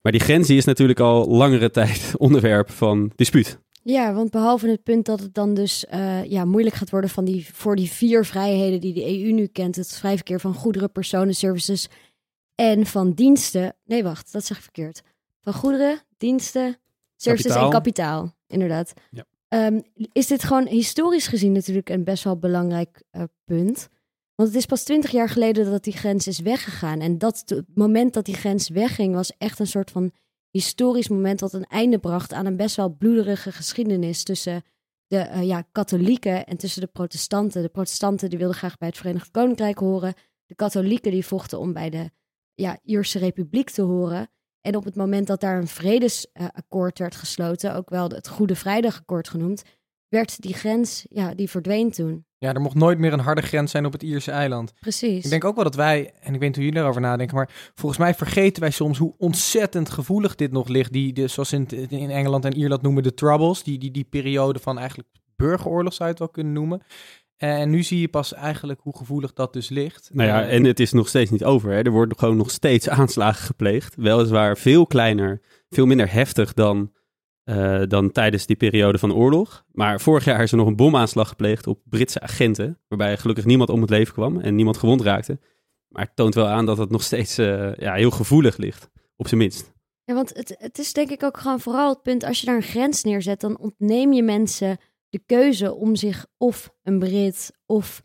Maar 0.00 0.12
die 0.12 0.20
grens 0.20 0.46
die 0.46 0.56
is 0.56 0.64
natuurlijk 0.64 1.00
al 1.00 1.28
langere 1.28 1.70
tijd 1.80 2.12
onderwerp 2.16 2.70
van 2.70 3.12
dispuut. 3.16 3.61
Ja, 3.84 4.14
want 4.14 4.30
behalve 4.30 4.68
het 4.68 4.82
punt 4.82 5.06
dat 5.06 5.20
het 5.20 5.34
dan 5.34 5.54
dus 5.54 5.86
eh, 5.86 6.24
ja, 6.24 6.44
moeilijk 6.44 6.76
gaat 6.76 6.90
worden 6.90 7.10
van 7.10 7.24
die, 7.24 7.54
voor 7.54 7.76
die 7.76 7.90
vier 7.90 8.24
vrijheden 8.24 8.80
die 8.80 8.92
de 8.92 9.04
EU 9.04 9.32
nu 9.32 9.46
kent. 9.46 9.76
Het 9.76 9.96
vrij 9.96 10.14
verkeer 10.14 10.40
van 10.40 10.54
goederen, 10.54 10.92
personen, 10.92 11.34
services 11.34 11.88
en 12.54 12.86
van 12.86 13.12
diensten. 13.12 13.76
Nee, 13.84 14.02
wacht, 14.02 14.32
dat 14.32 14.44
zeg 14.44 14.56
ik 14.56 14.62
verkeerd. 14.62 15.02
Van 15.40 15.52
goederen, 15.52 16.00
diensten, 16.16 16.78
services 17.16 17.52
Kapitaal. 17.52 17.64
en 17.64 17.70
kapitaal, 17.70 18.34
inderdaad. 18.46 18.92
Ja. 19.10 19.24
Ehm, 19.48 19.80
is 20.12 20.26
dit 20.26 20.44
gewoon 20.44 20.66
historisch 20.66 21.26
gezien 21.26 21.52
natuurlijk 21.52 21.88
een 21.88 22.04
best 22.04 22.24
wel 22.24 22.38
belangrijk 22.38 23.02
eh, 23.10 23.22
punt. 23.44 23.88
Want 24.34 24.48
het 24.48 24.58
is 24.58 24.66
pas 24.66 24.82
twintig 24.82 25.10
jaar 25.10 25.28
geleden 25.28 25.70
dat 25.70 25.84
die 25.84 25.96
grens 25.96 26.26
is 26.26 26.38
weggegaan. 26.38 27.00
En 27.00 27.18
dat 27.18 27.42
het 27.46 27.64
moment 27.74 28.14
dat 28.14 28.24
die 28.24 28.34
grens 28.34 28.68
wegging 28.68 29.14
was 29.14 29.32
echt 29.38 29.58
een 29.58 29.66
soort 29.66 29.90
van 29.90 30.12
historisch 30.52 31.08
moment 31.08 31.38
dat 31.38 31.52
een 31.52 31.64
einde 31.64 31.98
bracht 31.98 32.32
aan 32.32 32.46
een 32.46 32.56
best 32.56 32.76
wel 32.76 32.96
bloederige 32.96 33.52
geschiedenis 33.52 34.22
tussen 34.22 34.62
de 35.06 35.18
eh, 35.18 35.42
ja, 35.42 35.62
katholieken 35.72 36.46
en 36.46 36.56
tussen 36.56 36.80
de 36.80 36.86
protestanten. 36.86 37.62
De 37.62 37.68
protestanten 37.68 38.30
die 38.30 38.38
wilden 38.38 38.56
graag 38.56 38.78
bij 38.78 38.88
het 38.88 38.96
Verenigd 38.96 39.30
Koninkrijk 39.30 39.78
horen. 39.78 40.14
De 40.46 40.54
katholieken 40.54 41.10
die 41.10 41.26
vochten 41.26 41.58
om 41.58 41.72
bij 41.72 41.90
de 41.90 42.10
ja, 42.54 42.78
Ierse 42.82 43.18
Republiek 43.18 43.70
te 43.70 43.82
horen. 43.82 44.30
En 44.60 44.76
op 44.76 44.84
het 44.84 44.94
moment 44.94 45.26
dat 45.26 45.40
daar 45.40 45.58
een 45.58 45.68
vredesakkoord 45.68 46.98
werd 46.98 47.16
gesloten, 47.16 47.74
ook 47.74 47.90
wel 47.90 48.08
het 48.08 48.28
Goede 48.28 48.54
Vrijdagakkoord 48.54 49.28
genoemd, 49.28 49.62
werd 50.08 50.40
die 50.40 50.54
grens, 50.54 51.06
ja, 51.08 51.34
die 51.34 51.50
verdween 51.50 51.90
toen. 51.90 52.26
Ja, 52.42 52.54
er 52.54 52.60
mocht 52.60 52.74
nooit 52.74 52.98
meer 52.98 53.12
een 53.12 53.20
harde 53.20 53.42
grens 53.42 53.70
zijn 53.70 53.86
op 53.86 53.92
het 53.92 54.02
Ierse 54.02 54.30
eiland. 54.30 54.72
Precies. 54.80 55.24
Ik 55.24 55.30
denk 55.30 55.44
ook 55.44 55.54
wel 55.54 55.64
dat 55.64 55.74
wij, 55.74 56.12
en 56.20 56.34
ik 56.34 56.40
weet 56.40 56.48
niet 56.48 56.54
hoe 56.54 56.64
jullie 56.64 56.78
daarover 56.78 57.00
nadenken, 57.00 57.36
maar 57.36 57.50
volgens 57.74 58.00
mij 58.00 58.14
vergeten 58.14 58.62
wij 58.62 58.70
soms 58.70 58.98
hoe 58.98 59.14
ontzettend 59.18 59.90
gevoelig 59.90 60.34
dit 60.34 60.52
nog 60.52 60.68
ligt. 60.68 60.92
Die, 60.92 61.12
de, 61.12 61.28
zoals 61.28 61.52
in, 61.52 61.66
in 61.88 62.10
Engeland 62.10 62.44
en 62.44 62.56
Ierland 62.56 62.82
noemen 62.82 63.02
de 63.02 63.14
Troubles, 63.14 63.62
die, 63.62 63.78
die, 63.78 63.90
die 63.90 64.04
periode 64.04 64.58
van 64.58 64.78
eigenlijk 64.78 65.08
burgeroorlog 65.36 65.92
zou 65.92 66.04
je 66.04 66.10
het 66.10 66.18
wel 66.18 66.28
kunnen 66.28 66.52
noemen. 66.52 66.82
En 67.36 67.70
nu 67.70 67.82
zie 67.82 68.00
je 68.00 68.08
pas 68.08 68.34
eigenlijk 68.34 68.80
hoe 68.82 68.96
gevoelig 68.96 69.32
dat 69.32 69.52
dus 69.52 69.68
ligt. 69.68 70.10
Nou 70.12 70.28
ja, 70.28 70.42
Eh, 70.42 70.54
en 70.54 70.64
het 70.64 70.80
is 70.80 70.92
nog 70.92 71.08
steeds 71.08 71.30
niet 71.30 71.44
over. 71.44 71.70
Hè. 71.70 71.82
Er 71.82 71.90
worden 71.90 72.18
gewoon 72.18 72.36
nog 72.36 72.50
steeds 72.50 72.88
aanslagen 72.88 73.44
gepleegd. 73.46 73.94
Weliswaar 73.96 74.58
veel 74.58 74.86
kleiner, 74.86 75.40
veel 75.70 75.86
minder 75.86 76.12
heftig 76.12 76.52
dan, 76.52 76.92
eh, 77.44 77.82
dan 77.88 78.12
tijdens 78.12 78.46
die 78.46 78.56
periode 78.56 78.98
van 78.98 79.14
oorlog. 79.14 79.64
Maar 79.72 80.00
vorig 80.00 80.24
jaar 80.24 80.42
is 80.42 80.50
er 80.50 80.56
nog 80.56 80.66
een 80.66 80.76
bomaanslag 80.76 81.28
gepleegd 81.28 81.66
op 81.66 81.80
Britse 81.84 82.20
agenten. 82.20 82.78
Waarbij 82.88 83.16
gelukkig 83.16 83.44
niemand 83.44 83.70
om 83.70 83.80
het 83.80 83.90
leven 83.90 84.14
kwam 84.14 84.40
en 84.40 84.54
niemand 84.54 84.76
gewond 84.76 85.00
raakte. 85.00 85.38
Maar 85.88 86.04
het 86.04 86.16
toont 86.16 86.34
wel 86.34 86.46
aan 86.46 86.66
dat 86.66 86.78
het 86.78 86.90
nog 86.90 87.02
steeds 87.02 87.38
eh, 87.38 87.74
ja, 87.74 87.94
heel 87.94 88.10
gevoelig 88.10 88.56
ligt. 88.56 88.90
Op 89.16 89.28
zijn 89.28 89.40
minst. 89.40 89.72
Ja, 90.04 90.14
want 90.14 90.34
het, 90.34 90.54
het 90.58 90.78
is 90.78 90.92
denk 90.92 91.10
ik 91.10 91.22
ook 91.22 91.36
gewoon 91.36 91.60
vooral 91.60 91.88
het 91.88 92.02
punt, 92.02 92.24
als 92.24 92.40
je 92.40 92.46
daar 92.46 92.56
een 92.56 92.62
grens 92.62 93.02
neerzet, 93.02 93.40
dan 93.40 93.58
ontneem 93.58 94.12
je 94.12 94.22
mensen 94.22 94.78
de 95.08 95.22
keuze 95.26 95.74
om 95.74 95.96
zich 95.96 96.26
of 96.38 96.74
een 96.82 96.98
Brit 96.98 97.52
of 97.66 98.02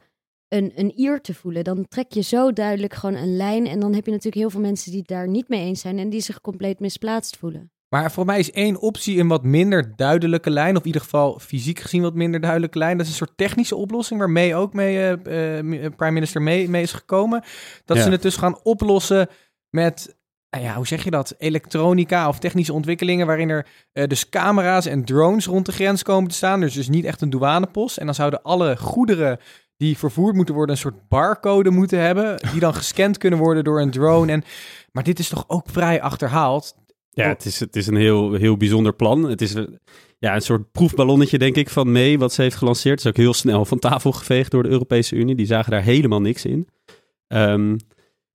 een, 0.48 0.72
een 0.76 1.00
Ier 1.00 1.22
te 1.22 1.34
voelen. 1.34 1.64
Dan 1.64 1.88
trek 1.88 2.12
je 2.12 2.22
zo 2.22 2.54
duidelijk 2.54 2.94
gewoon 2.94 3.16
een 3.16 3.36
lijn 3.36 3.68
en 3.68 3.80
dan 3.80 3.94
heb 3.94 4.06
je 4.06 4.12
natuurlijk 4.12 4.42
heel 4.42 4.50
veel 4.50 4.62
mensen 4.62 4.92
die 4.92 5.04
daar 5.04 5.28
niet 5.28 5.48
mee 5.48 5.66
eens 5.66 5.82
zijn 5.82 6.00
en 6.00 6.10
die 6.10 6.22
zich 6.22 6.42
compleet 6.42 6.80
misplaatst 6.80 7.38
voelen. 7.38 7.72
Maar 7.90 8.12
voor 8.12 8.26
mij 8.26 8.40
is 8.40 8.52
één 8.52 8.80
optie 8.80 9.20
een 9.20 9.28
wat 9.28 9.44
minder 9.44 9.94
duidelijke 9.96 10.50
lijn, 10.50 10.74
of 10.76 10.80
in 10.82 10.86
ieder 10.88 11.02
geval 11.02 11.40
fysiek 11.40 11.80
gezien 11.80 12.02
wat 12.02 12.14
minder 12.14 12.40
duidelijke 12.40 12.78
lijn. 12.78 12.98
Dat 12.98 13.06
is 13.06 13.12
een 13.12 13.18
soort 13.18 13.38
technische 13.38 13.76
oplossing 13.76 14.20
waarmee 14.20 14.56
ook 14.56 14.74
mee, 14.74 14.98
eh, 14.98 15.58
eh, 15.60 15.94
Prime 15.96 16.12
Minister 16.12 16.42
mee, 16.42 16.70
mee 16.70 16.82
is 16.82 16.92
gekomen. 16.94 17.44
Dat 17.86 17.98
Ja. 17.98 18.04
ze 18.04 18.10
het 18.10 18.22
dus 18.22 18.38
gaan 18.38 18.60
oplossen 18.64 19.28
met, 19.70 20.16
nou 20.50 20.64
ja, 20.64 20.76
hoe 20.76 20.88
zeg 20.88 21.04
je 21.04 21.12
dat? 21.12 21.36
Elektronica 21.38 22.28
of 22.28 22.40
technische 22.40 22.74
ontwikkelingen 22.74 23.28
waarin 23.28 23.50
er 23.50 23.66
eh, 23.94 24.08
dus 24.08 24.30
camera's 24.30 24.86
en 24.86 25.06
drones 25.06 25.46
rond 25.46 25.66
de 25.66 25.72
grens 25.72 26.04
komen 26.04 26.30
te 26.30 26.36
staan. 26.36 26.60
Dus, 26.60 26.74
dus 26.74 26.90
niet 26.90 27.06
echt 27.06 27.22
een 27.22 27.30
douanepost. 27.30 27.98
En 27.98 28.06
dan 28.06 28.16
zouden 28.16 28.42
alle 28.42 28.78
goederen 28.78 29.40
die 29.78 29.98
vervoerd 29.98 30.36
moeten 30.36 30.56
worden 30.56 30.76
een 30.76 30.82
soort 30.82 31.08
barcode 31.08 31.70
moeten 31.70 32.00
hebben, 32.00 32.38
die 32.52 32.60
dan 32.60 32.74
gescand 32.74 33.18
kunnen 33.18 33.40
worden 33.40 33.64
door 33.64 33.82
een 33.82 33.92
drone. 33.92 34.32
En, 34.32 34.44
maar 34.92 35.04
dit 35.04 35.20
is 35.20 35.30
toch 35.30 35.44
ook 35.48 35.70
vrij 35.70 36.02
achterhaald. 36.02 36.76
Ja, 37.24 37.28
het 37.28 37.46
is, 37.46 37.60
het 37.60 37.76
is 37.76 37.88
een 37.88 37.96
heel, 37.96 38.34
heel 38.34 38.58
bijzonder 38.58 38.94
plan. 38.94 39.24
Het 39.24 39.42
is 39.42 39.54
een, 39.54 39.80
ja, 40.20 40.36
een 40.36 40.42
soort 40.42 40.72
proefballonnetje, 40.72 41.38
denk 41.38 41.56
ik, 41.56 41.70
van 41.70 41.92
May, 41.92 42.18
wat 42.18 42.34
ze 42.34 42.42
heeft 42.42 42.56
gelanceerd. 42.56 42.98
Het 42.98 43.06
is 43.06 43.12
ook 43.12 43.18
heel 43.18 43.34
snel 43.34 43.66
van 43.66 43.80
tafel 43.80 44.12
geveegd 44.12 44.52
door 44.52 44.64
de 44.64 44.70
Europese 44.70 45.16
Unie. 45.16 45.36
Die 45.36 45.46
zagen 45.46 45.72
daar 45.72 45.84
helemaal 45.84 46.22
niks 46.22 46.46
in. 46.46 46.68
Ehm, 47.28 47.76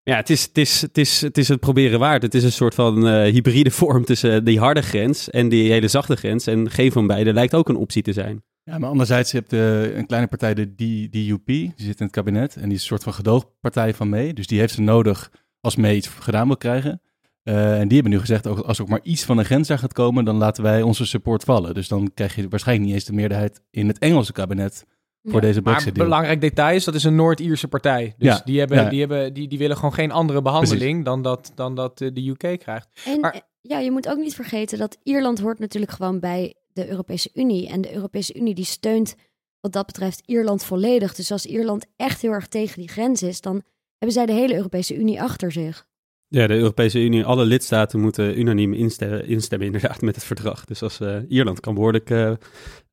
ja, 0.03 0.17
het 0.17 0.31
is, 0.31 0.43
het, 0.43 0.59
is, 0.59 0.81
het, 0.81 0.99
is, 0.99 1.21
het 1.21 1.39
is 1.39 1.49
het 1.49 1.61
proberen 1.61 1.99
waard. 1.99 2.23
Het 2.23 2.35
is 2.35 2.45
een 2.45 2.53
soort 2.53 2.75
van 2.75 3.09
eh, 3.09 3.33
hybride 3.33 3.71
vorm 3.71 4.05
tussen 4.05 4.45
die 4.45 4.59
harde 4.59 4.83
grens 4.83 5.31
en 5.31 5.49
die 5.49 5.71
hele 5.71 5.89
zachte 5.89 6.17
grens. 6.17 6.47
En 6.47 6.71
geen 6.71 6.93
van 6.93 7.07
beide 7.07 7.33
lijkt 7.33 7.55
ook 7.55 7.69
een 7.69 7.77
optie 7.77 8.03
te 8.03 8.13
zijn. 8.13 8.43
Ja, 8.65 8.79
maar 8.79 8.91
anderzijds, 8.91 9.31
je 9.31 9.39
hebt 9.39 9.53
eh, 9.53 9.97
een 9.97 10.07
kleine 10.07 10.29
partij, 10.29 10.55
de 10.55 10.75
DUP, 10.75 11.47
die 11.47 11.73
zit 11.77 12.01
in 12.01 12.07
het 12.07 12.15
kabinet. 12.15 12.57
En 12.57 12.63
die 12.63 12.73
is 12.73 12.81
een 12.81 12.87
soort 12.87 13.03
van 13.03 13.15
gedoogpartij 13.15 13.95
van 13.95 14.09
mee. 14.09 14.35
Dus 14.35 14.47
die 14.47 14.59
heeft 14.59 14.75
ze 14.75 14.81
nodig 14.81 15.31
als 15.61 15.77
mee 15.77 15.97
iets 15.97 16.09
gedaan 16.09 16.47
wil 16.47 16.57
krijgen. 16.57 17.01
Eh, 17.43 17.79
en 17.81 17.89
die 17.89 17.95
hebben 17.95 18.13
nu 18.13 18.21
gezegd, 18.21 18.47
ook 18.47 18.59
als 18.59 18.77
er 18.79 18.83
ook 18.85 18.91
maar 18.91 19.01
iets 19.03 19.25
van 19.25 19.39
een 19.39 19.45
grens 19.45 19.71
aan 19.71 19.79
gaat 19.79 19.93
komen, 19.93 20.25
dan 20.25 20.37
laten 20.37 20.63
wij 20.63 20.83
onze 20.83 21.07
support 21.07 21.45
vallen. 21.45 21.75
Dus 21.75 21.89
dan 21.89 22.11
krijg 22.15 22.35
je 22.37 22.49
waarschijnlijk 22.49 22.87
niet 22.89 22.97
eens 22.97 23.05
de 23.07 23.13
meerderheid 23.13 23.63
in 23.71 23.89
het 23.89 23.99
Engelse 23.99 24.33
kabinet 24.33 24.85
voor 25.23 25.35
Ja. 25.35 25.41
deze 25.41 25.61
Maar 25.61 25.73
Brexit 25.73 25.95
deal. 25.95 26.07
belangrijk 26.07 26.41
detail 26.41 26.77
is, 26.77 26.85
dat 26.85 26.95
is 26.95 27.05
een 27.05 27.15
Noord-Ierse 27.15 27.69
partij. 27.69 28.15
Dus 28.19 28.29
Ja, 28.29 28.43
die, 28.45 28.59
hebben, 28.59 28.79
ja. 28.83 28.89
die, 28.89 29.01
hebben, 29.01 29.33
die, 29.35 29.49
die 29.49 29.59
willen 29.59 29.77
gewoon 29.77 29.93
geen 29.95 30.11
andere 30.11 30.43
behandeling 30.43 31.05
dan 31.05 31.23
dat, 31.23 31.53
dan 31.55 31.75
dat 31.75 32.01
eh, 32.01 32.09
de 32.13 32.29
UK 32.29 32.59
krijgt. 32.59 32.89
En 33.05 33.21
Maar- 33.21 33.33
eh, 33.33 33.41
ja, 33.61 33.79
je 33.79 33.91
moet 33.91 34.09
ook 34.09 34.19
niet 34.19 34.35
vergeten 34.35 34.79
dat 34.79 34.99
Ierland 35.03 35.41
hoort 35.41 35.59
natuurlijk 35.59 35.93
gewoon 35.93 36.21
bij 36.21 36.55
de 36.73 36.89
Europese 36.89 37.31
Unie. 37.35 37.69
En 37.69 37.81
de 37.81 37.95
Europese 37.95 38.35
Unie 38.39 38.55
die 38.55 38.65
steunt 38.65 39.15
wat 39.61 39.73
dat 39.73 39.87
betreft 39.87 40.23
Ierland 40.27 40.65
volledig. 40.65 41.15
Dus 41.15 41.33
als 41.33 41.47
Ierland 41.47 41.87
echt 41.97 42.23
heel 42.23 42.31
erg 42.33 42.47
tegen 42.49 42.79
die 42.79 42.89
grens 42.89 43.23
is, 43.23 43.41
dan 43.41 43.63
hebben 43.99 44.13
zij 44.17 44.27
de 44.27 44.33
hele 44.33 44.55
Europese 44.55 44.97
Unie 44.97 45.23
achter 45.23 45.53
zich. 45.53 45.87
Ja, 46.35 46.47
de 46.47 46.55
Europese 46.55 46.99
Unie, 47.05 47.25
alle 47.25 47.45
lidstaten 47.45 48.01
moeten 48.01 48.39
unaniem 48.39 48.73
instemmen, 48.73 49.61
inderdaad 49.61 50.01
met 50.01 50.15
het 50.15 50.25
verdrag. 50.25 50.65
Dus 50.65 50.83
als 50.83 51.01
eh, 51.01 51.17
Ierland 51.29 51.61
kan 51.61 51.75
behoorlijk 51.75 52.11
eh, 52.11 52.31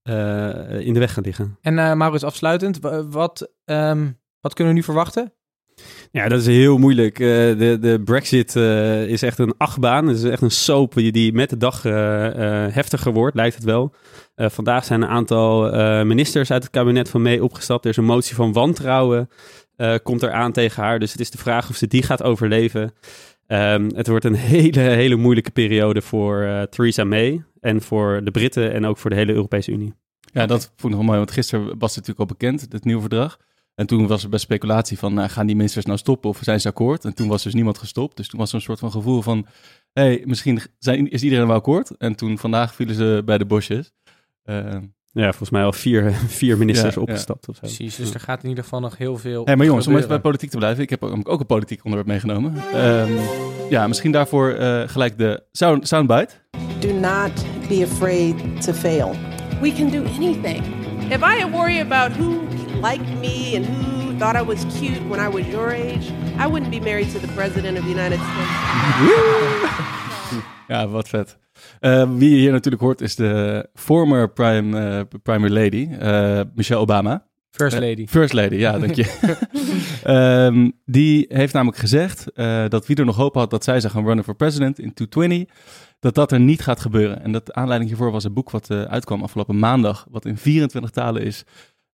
eh, 0.01 0.79
in 0.87 0.93
de 0.93 0.99
weg 0.99 1.13
gaan 1.13 1.23
liggen. 1.23 1.57
En 1.61 1.73
Maurits, 1.97 2.23
afsluitend, 2.23 2.79
wa- 2.79 3.07
wat, 3.07 3.51
ehm, 3.65 4.11
wat 4.41 4.53
kunnen 4.53 4.73
we 4.73 4.79
nu 4.79 4.85
verwachten? 4.85 5.33
Ja, 6.11 6.27
dat 6.27 6.39
is 6.39 6.45
heel 6.45 6.77
moeilijk. 6.77 7.19
Eh, 7.19 7.27
de, 7.27 7.77
de 7.81 8.01
Brexit 8.03 8.55
eh, 8.55 9.07
is 9.07 9.21
echt 9.21 9.39
een 9.39 9.53
achtbaan. 9.57 10.07
Het 10.07 10.17
is 10.17 10.23
echt 10.23 10.41
een 10.41 10.51
soap 10.51 10.93
die, 10.93 11.33
met 11.33 11.49
de 11.49 11.57
dag 11.57 11.85
eh, 11.85 11.93
heftiger 12.69 13.13
wordt, 13.13 13.35
lijkt 13.35 13.55
het 13.55 13.63
wel. 13.63 13.93
Vandaag 14.35 14.85
zijn 14.85 15.01
een 15.01 15.09
aantal 15.09 15.71
ministers 16.05 16.51
uit 16.51 16.63
het 16.63 16.71
kabinet 16.71 17.09
van 17.09 17.21
May 17.21 17.39
opgestapt. 17.39 17.83
Er 17.83 17.91
is 17.91 17.97
een 17.97 18.03
motie 18.03 18.35
van 18.35 18.53
wantrouwen, 18.53 19.29
komt 20.03 20.21
er 20.21 20.31
aan 20.31 20.51
tegen 20.51 20.83
haar. 20.83 20.99
Dus 20.99 21.11
het 21.11 21.21
is 21.21 21.31
de 21.31 21.37
vraag 21.37 21.69
of 21.69 21.75
ze 21.75 21.87
die 21.87 22.03
gaat 22.03 22.23
overleven. 22.23 22.93
Ehm, 23.47 23.89
het 23.95 24.07
wordt 24.07 24.25
een 24.25 24.35
hele, 24.35 24.79
hele 24.79 25.15
moeilijke 25.15 25.51
periode 25.51 26.01
voor 26.01 26.67
Theresa 26.69 27.03
May 27.03 27.43
en 27.61 27.81
voor 27.81 28.21
de 28.23 28.31
Britten 28.31 28.73
en 28.73 28.85
ook 28.85 28.97
voor 28.97 29.09
de 29.09 29.15
hele 29.15 29.33
Europese 29.33 29.71
Unie. 29.71 29.93
Ja, 30.33 30.45
dat 30.45 30.73
vond 30.75 30.93
ik 30.93 30.99
nog 30.99 31.07
mooi, 31.07 31.17
want 31.17 31.31
gisteren 31.31 31.65
was 31.65 31.95
het 31.95 32.07
natuurlijk 32.07 32.19
al 32.19 32.37
bekend, 32.37 32.67
het 32.71 32.85
nieuwe 32.85 33.01
verdrag. 33.01 33.37
En 33.79 33.85
toen 33.85 34.07
was 34.07 34.23
er 34.23 34.29
best 34.29 34.43
speculatie 34.43 34.97
van, 34.97 35.13
nou, 35.13 35.29
gaan 35.29 35.45
die 35.45 35.55
ministers 35.55 35.85
nou 35.85 35.97
stoppen 35.97 36.29
of 36.29 36.39
zijn 36.41 36.61
ze 36.61 36.67
akkoord? 36.67 37.05
En 37.05 37.13
toen 37.13 37.27
was 37.27 37.43
dus 37.43 37.53
niemand 37.53 37.77
gestopt. 37.77 38.17
Dus 38.17 38.27
toen 38.27 38.39
was 38.39 38.49
er 38.49 38.55
een 38.55 38.61
soort 38.61 38.79
van 38.79 38.91
gevoel 38.91 39.21
van, 39.21 39.45
hé, 39.93 40.03
hey, 40.03 40.23
misschien 40.25 40.61
zijn, 40.79 41.11
is 41.11 41.23
iedereen 41.23 41.47
wel 41.47 41.55
akkoord? 41.55 41.97
En 41.97 42.15
toen 42.15 42.37
vandaag 42.37 42.75
vielen 42.75 42.95
ze 42.95 43.21
bij 43.25 43.37
de 43.37 43.45
bosjes. 43.45 43.91
Eh, 44.43 44.75
Ja, 45.11 45.27
volgens 45.29 45.49
mij 45.49 45.63
al 45.63 45.73
vier, 45.73 46.13
vier 46.41 46.57
ministers 46.57 46.93
Ja, 46.95 47.01
ja. 47.01 47.07
opgestapt 47.07 47.47
of 47.47 47.55
zo. 47.55 47.61
Precies, 47.61 47.95
dus 47.95 48.13
er 48.13 48.19
gaat 48.19 48.43
in 48.43 48.49
ieder 48.49 48.63
geval 48.63 48.79
nog 48.79 48.97
heel 48.97 49.17
veel 49.17 49.45
hey, 49.45 49.55
maar 49.55 49.65
jongens, 49.65 49.87
om 49.87 49.95
even 49.95 50.07
bij 50.07 50.19
politiek 50.19 50.49
te 50.49 50.57
blijven. 50.57 50.83
Ik 50.83 50.89
heb 50.89 51.03
ook 51.03 51.29
ook 51.29 51.39
een 51.39 51.45
politiek 51.45 51.83
onderwerp 51.83 52.09
meegenomen. 52.09 52.53
Ehm, 52.73 53.11
ja, 53.69 53.87
misschien 53.87 54.11
daarvoor 54.11 54.49
eh, 54.49 54.87
gelijk 54.87 55.17
de 55.17 55.43
sound, 55.51 55.87
soundbite. 55.87 56.33
Do 56.79 56.93
not 56.93 57.45
be 57.67 57.87
afraid 57.91 58.61
to 58.61 58.73
fail. 58.73 59.15
We 59.61 59.73
can 59.73 59.89
do 59.89 60.03
anything. 60.03 60.63
If 61.09 61.21
I 61.21 61.49
worry 61.51 61.79
about 61.79 62.17
who 62.17 62.49
liked 62.81 63.19
me 63.19 63.55
and 63.55 63.65
who 63.65 64.17
thought 64.17 64.35
I 64.35 64.41
was 64.41 64.65
cute 64.79 65.01
when 65.09 65.19
I 65.19 65.29
was 65.29 65.45
your 65.47 65.71
age, 65.71 66.11
I 66.37 66.47
wouldn't 66.47 66.71
be 66.71 66.79
married 66.79 67.11
to 67.11 67.19
the 67.19 67.31
President 67.33 67.77
of 67.77 67.83
the 67.83 67.89
United 67.91 68.19
States. 68.19 68.51
Ja, 70.67 70.87
wat 70.87 71.09
vet. 71.09 71.37
Eh, 71.79 72.09
wie 72.17 72.29
je 72.29 72.35
hier 72.35 72.51
natuurlijk 72.51 72.83
hoort 72.83 73.01
is 73.01 73.15
de 73.15 73.69
former 73.73 74.29
prime, 74.29 75.07
primary 75.23 75.53
lady, 75.53 75.89
eh, 75.99 76.41
Michelle 76.55 76.81
Obama. 76.81 77.27
First 77.51 77.75
Eh, 77.75 77.81
Lady. 77.81 78.07
First 78.07 78.33
Lady, 78.33 78.55
ja, 78.55 78.79
dank 78.79 78.93
je. 78.93 79.05
Ehm, 80.03 80.69
die 80.85 81.25
heeft 81.29 81.53
namelijk 81.53 81.77
gezegd 81.77 82.31
eh, 82.31 82.63
dat 82.67 82.87
wie 82.87 82.95
er 82.95 83.05
nog 83.05 83.15
hoop 83.15 83.35
had 83.35 83.49
dat 83.49 83.63
zij 83.63 83.79
zou 83.79 83.93
gaan 83.93 84.05
runnen 84.05 84.25
voor 84.25 84.35
president 84.35 84.79
in 84.79 84.93
220, 84.93 85.55
dat 85.99 86.15
dat 86.15 86.31
er 86.31 86.39
niet 86.39 86.61
gaat 86.61 86.79
gebeuren. 86.79 87.23
En 87.23 87.31
dat 87.31 87.45
de 87.45 87.53
aanleiding 87.53 87.89
hiervoor 87.89 88.11
was 88.11 88.23
een 88.23 88.33
boek 88.33 88.49
wat 88.49 88.69
eh, 88.69 88.81
uitkwam 88.81 89.23
afgelopen 89.23 89.59
maandag, 89.59 90.05
wat 90.09 90.25
in 90.25 90.37
24 90.37 90.91
talen 90.91 91.21
is 91.23 91.43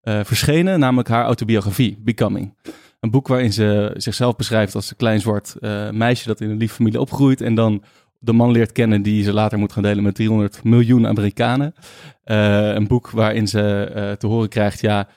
eh, 0.06 0.20
verschenen, 0.24 0.80
namelijk 0.80 1.08
haar 1.08 1.26
autobiografie, 1.26 1.98
Becoming. 2.00 2.54
Een 3.00 3.12
boek 3.12 3.28
waarin 3.28 3.54
ze 3.54 3.94
zichzelf 3.98 4.36
beschrijft 4.36 4.76
als 4.76 4.90
een 4.90 4.96
klein 4.96 5.20
zwart 5.20 5.56
eh, 5.60 5.90
meisje 5.90 6.28
dat 6.28 6.42
in 6.42 6.50
een 6.50 6.58
lieve 6.58 6.76
familie 6.76 7.00
opgroeit 7.00 7.42
en 7.42 7.56
dan 7.56 7.84
de 8.20 8.34
man 8.34 8.52
leert 8.52 8.72
kennen 8.72 9.02
die 9.02 9.24
ze 9.24 9.34
later 9.34 9.58
moet 9.60 9.72
gaan 9.72 9.84
delen 9.84 10.04
met 10.04 10.16
300 10.16 10.64
miljoen 10.64 11.08
Amerikanen. 11.08 11.76
Eh, 12.24 12.74
een 12.74 12.88
boek 12.88 13.10
waarin 13.10 13.48
ze 13.48 14.16
te 14.20 14.28
horen 14.28 14.50
krijgt, 14.50 14.80
ja, 14.80 15.08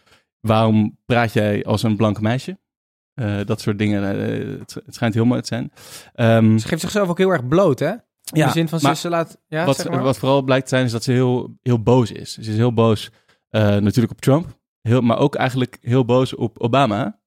waarom 0.40 0.98
praat 1.06 1.32
jij 1.32 1.64
als 1.64 1.82
een 1.82 1.96
blank 1.96 2.20
meisje? 2.20 2.58
Dat 3.44 3.60
soort 3.60 3.78
dingen. 3.78 4.02
het, 4.02 4.74
het 4.84 4.94
schijnt 4.94 5.14
heel 5.14 5.24
mooi 5.24 5.40
te 5.40 5.46
zijn. 5.46 5.72
Ehm, 6.14 6.58
Ze 6.58 6.68
geeft 6.68 6.80
zichzelf 6.80 7.08
ook 7.08 7.18
heel 7.18 7.30
erg 7.30 7.48
bloot, 7.48 7.78
hè? 7.78 7.90
In 7.90 7.98
Ja, 8.22 8.46
de 8.46 8.52
zin 8.52 8.68
van, 8.68 8.96
laat... 9.10 9.38
Ja, 9.48 9.64
wat, 9.64 9.76
zeg 9.76 9.88
maar. 9.88 10.02
wat 10.02 10.18
vooral 10.18 10.42
blijkt 10.42 10.68
te 10.68 10.74
zijn, 10.74 10.84
is 10.84 10.92
dat 10.92 11.02
ze 11.02 11.12
heel, 11.12 11.56
heel 11.62 11.82
boos 11.82 12.12
is. 12.12 12.32
Ze 12.32 12.40
is 12.50 12.56
heel 12.56 12.72
boos 12.72 13.10
natuurlijk 13.50 14.10
op 14.10 14.20
Trump, 14.20 14.57
heel, 14.82 15.00
maar 15.00 15.18
ook 15.18 15.34
eigenlijk 15.34 15.78
heel 15.80 16.04
boos 16.04 16.34
op 16.34 16.58
Obama, 16.60 17.18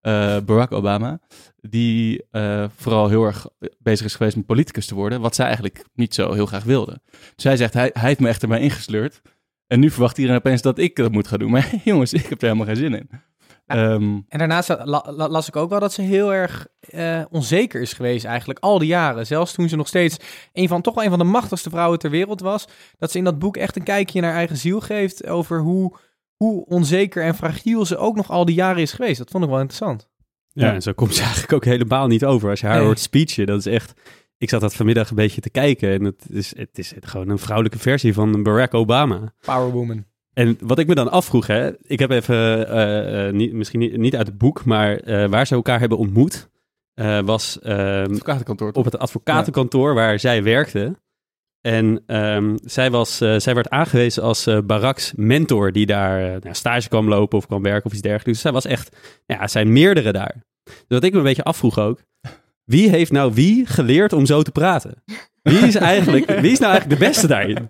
eh, 0.00 0.36
Barack 0.44 0.72
Obama, 0.72 1.20
die 1.60 2.24
eh, 2.30 2.64
vooral 2.76 3.08
heel 3.08 3.24
erg 3.24 3.46
bezig 3.78 4.06
is 4.06 4.14
geweest 4.14 4.36
met 4.36 4.46
politicus 4.46 4.86
te 4.86 4.94
worden, 4.94 5.20
wat 5.20 5.34
zij 5.34 5.44
eigenlijk 5.44 5.84
niet 5.94 6.14
zo 6.14 6.32
heel 6.32 6.46
graag 6.46 6.64
wilde. 6.64 7.00
Zij 7.36 7.56
zegt, 7.56 7.74
hij, 7.74 7.90
hij 7.92 8.08
heeft 8.08 8.20
me 8.20 8.28
echt 8.28 8.42
erbij 8.42 8.60
ingesleurd. 8.60 9.20
En 9.66 9.80
nu 9.80 9.90
verwacht 9.90 10.18
iedereen 10.18 10.38
opeens 10.38 10.62
dat 10.62 10.78
ik 10.78 10.96
dat 10.96 11.12
moet 11.12 11.28
gaan 11.28 11.38
doen. 11.38 11.50
Maar 11.54 11.72
jongens, 11.84 12.12
ik 12.12 12.26
heb 12.26 12.40
er 12.42 12.46
helemaal 12.48 12.66
geen 12.66 12.76
zin 12.76 12.94
in. 12.94 13.10
Ehm, 13.66 14.02
En 14.28 14.38
daarnaast 14.38 14.68
la- 14.68 15.12
la- 15.16 15.28
las 15.28 15.48
ik 15.48 15.56
ook 15.56 15.70
wel 15.70 15.80
dat 15.80 15.92
ze 15.92 16.02
heel 16.02 16.34
erg 16.34 16.66
eh, 16.80 17.22
onzeker 17.30 17.80
is 17.80 17.92
geweest 17.92 18.24
eigenlijk 18.24 18.58
al 18.58 18.78
die 18.78 18.88
jaren. 18.88 19.26
Zelfs 19.26 19.52
toen 19.52 19.68
ze 19.68 19.76
nog 19.76 19.88
steeds 19.88 20.16
een 20.52 20.68
van, 20.68 20.82
toch 20.82 20.94
wel 20.94 21.04
een 21.04 21.10
van 21.10 21.18
de 21.18 21.24
machtigste 21.24 21.70
vrouwen 21.70 21.98
ter 21.98 22.10
wereld 22.10 22.40
was. 22.40 22.64
Dat 22.98 23.10
ze 23.10 23.18
in 23.18 23.24
dat 23.24 23.38
boek 23.38 23.56
echt 23.56 23.76
een 23.76 23.82
kijkje 23.82 24.20
naar 24.20 24.34
eigen 24.34 24.56
ziel 24.56 24.80
geeft 24.80 25.26
over 25.26 25.60
hoe, 25.60 25.96
hoe 26.38 26.64
onzeker 26.66 27.22
en 27.22 27.34
fragiel 27.34 27.86
ze 27.86 27.96
ook 27.96 28.16
nog 28.16 28.30
al 28.30 28.44
die 28.44 28.54
jaren 28.54 28.82
is 28.82 28.92
geweest. 28.92 29.18
Dat 29.18 29.30
vond 29.30 29.44
ik 29.44 29.50
wel 29.50 29.58
interessant. 29.60 30.08
Ja, 30.52 30.66
Ja. 30.66 30.72
en 30.74 30.82
zo 30.82 30.92
komt 30.92 31.14
ze 31.14 31.22
eigenlijk 31.30 31.52
ook 31.52 31.64
helemaal 31.64 32.06
niet 32.06 32.24
over. 32.24 32.50
Als 32.50 32.60
je 32.60 32.66
haar 32.66 32.76
Nee. 32.76 32.84
hoort 32.84 32.98
speechen, 33.00 33.46
dat 33.46 33.58
is 33.58 33.66
echt... 33.66 34.00
Ik 34.38 34.48
zat 34.48 34.60
dat 34.60 34.74
vanmiddag 34.74 35.10
een 35.10 35.16
beetje 35.16 35.40
te 35.40 35.50
kijken 35.50 35.90
en 35.92 36.04
het 36.04 36.24
is, 36.30 36.56
het 36.56 36.78
is 36.78 36.92
gewoon 37.00 37.28
een 37.28 37.38
vrouwelijke 37.38 37.78
versie 37.78 38.14
van 38.14 38.42
Barack 38.42 38.74
Obama. 38.74 39.34
Powerwoman. 39.40 40.04
En 40.32 40.58
wat 40.60 40.78
ik 40.78 40.86
me 40.86 40.94
dan 40.94 41.10
afvroeg, 41.10 41.46
hè, 41.46 41.70
ik 41.82 41.98
heb 41.98 42.10
even, 42.10 42.68
eh, 42.68 43.26
eh, 43.28 43.34
niet, 43.34 43.52
misschien 43.52 43.80
niet, 43.80 43.96
niet 43.96 44.16
uit 44.16 44.26
het 44.26 44.38
boek, 44.38 44.64
maar 44.64 44.96
eh, 44.96 45.28
waar 45.28 45.46
ze 45.46 45.54
elkaar 45.54 45.80
hebben 45.80 45.98
ontmoet, 45.98 46.48
eh, 46.94 47.20
was 47.20 47.58
ehm, 47.60 48.02
advocatenkantoor. 48.10 48.72
op 48.72 48.84
het 48.84 48.98
advocatenkantoor 48.98 49.94
waar 49.94 50.18
zij 50.18 50.42
werkte. 50.42 50.96
En 51.60 52.02
ehm, 52.06 52.56
zij, 52.62 52.90
was, 52.90 53.20
eh, 53.20 53.38
zij 53.38 53.54
werd 53.54 53.70
aangewezen 53.70 54.22
als 54.22 54.46
eh, 54.46 54.58
Barack's 54.60 55.12
mentor, 55.16 55.72
die 55.72 55.86
daar 55.86 56.20
nou, 56.20 56.54
stage 56.54 56.88
kwam 56.88 57.08
lopen 57.08 57.38
of 57.38 57.46
kwam 57.46 57.62
werken 57.62 57.84
of 57.86 57.92
iets 57.92 58.02
dergelijks. 58.02 58.32
Dus 58.32 58.40
zij 58.40 58.52
was 58.52 58.64
echt, 58.64 58.96
ja, 59.26 59.40
er 59.40 59.48
zijn 59.48 59.72
meerdere 59.72 60.12
daar. 60.12 60.34
Dus 60.64 60.84
wat 60.88 61.04
ik 61.04 61.12
me 61.12 61.18
een 61.18 61.24
beetje 61.24 61.42
afvroeg 61.42 61.78
ook, 61.78 62.02
wie 62.64 62.88
heeft 62.88 63.12
nou 63.12 63.34
wie 63.34 63.66
geleerd 63.66 64.12
om 64.12 64.26
zo 64.26 64.42
te 64.42 64.50
praten? 64.50 65.02
Wie 65.42 65.58
is, 65.58 65.74
eigenlijk, 65.74 66.30
wie 66.44 66.50
is 66.50 66.58
nou 66.58 66.72
eigenlijk 66.72 67.00
de 67.00 67.06
beste 67.06 67.26
daarin? 67.26 67.66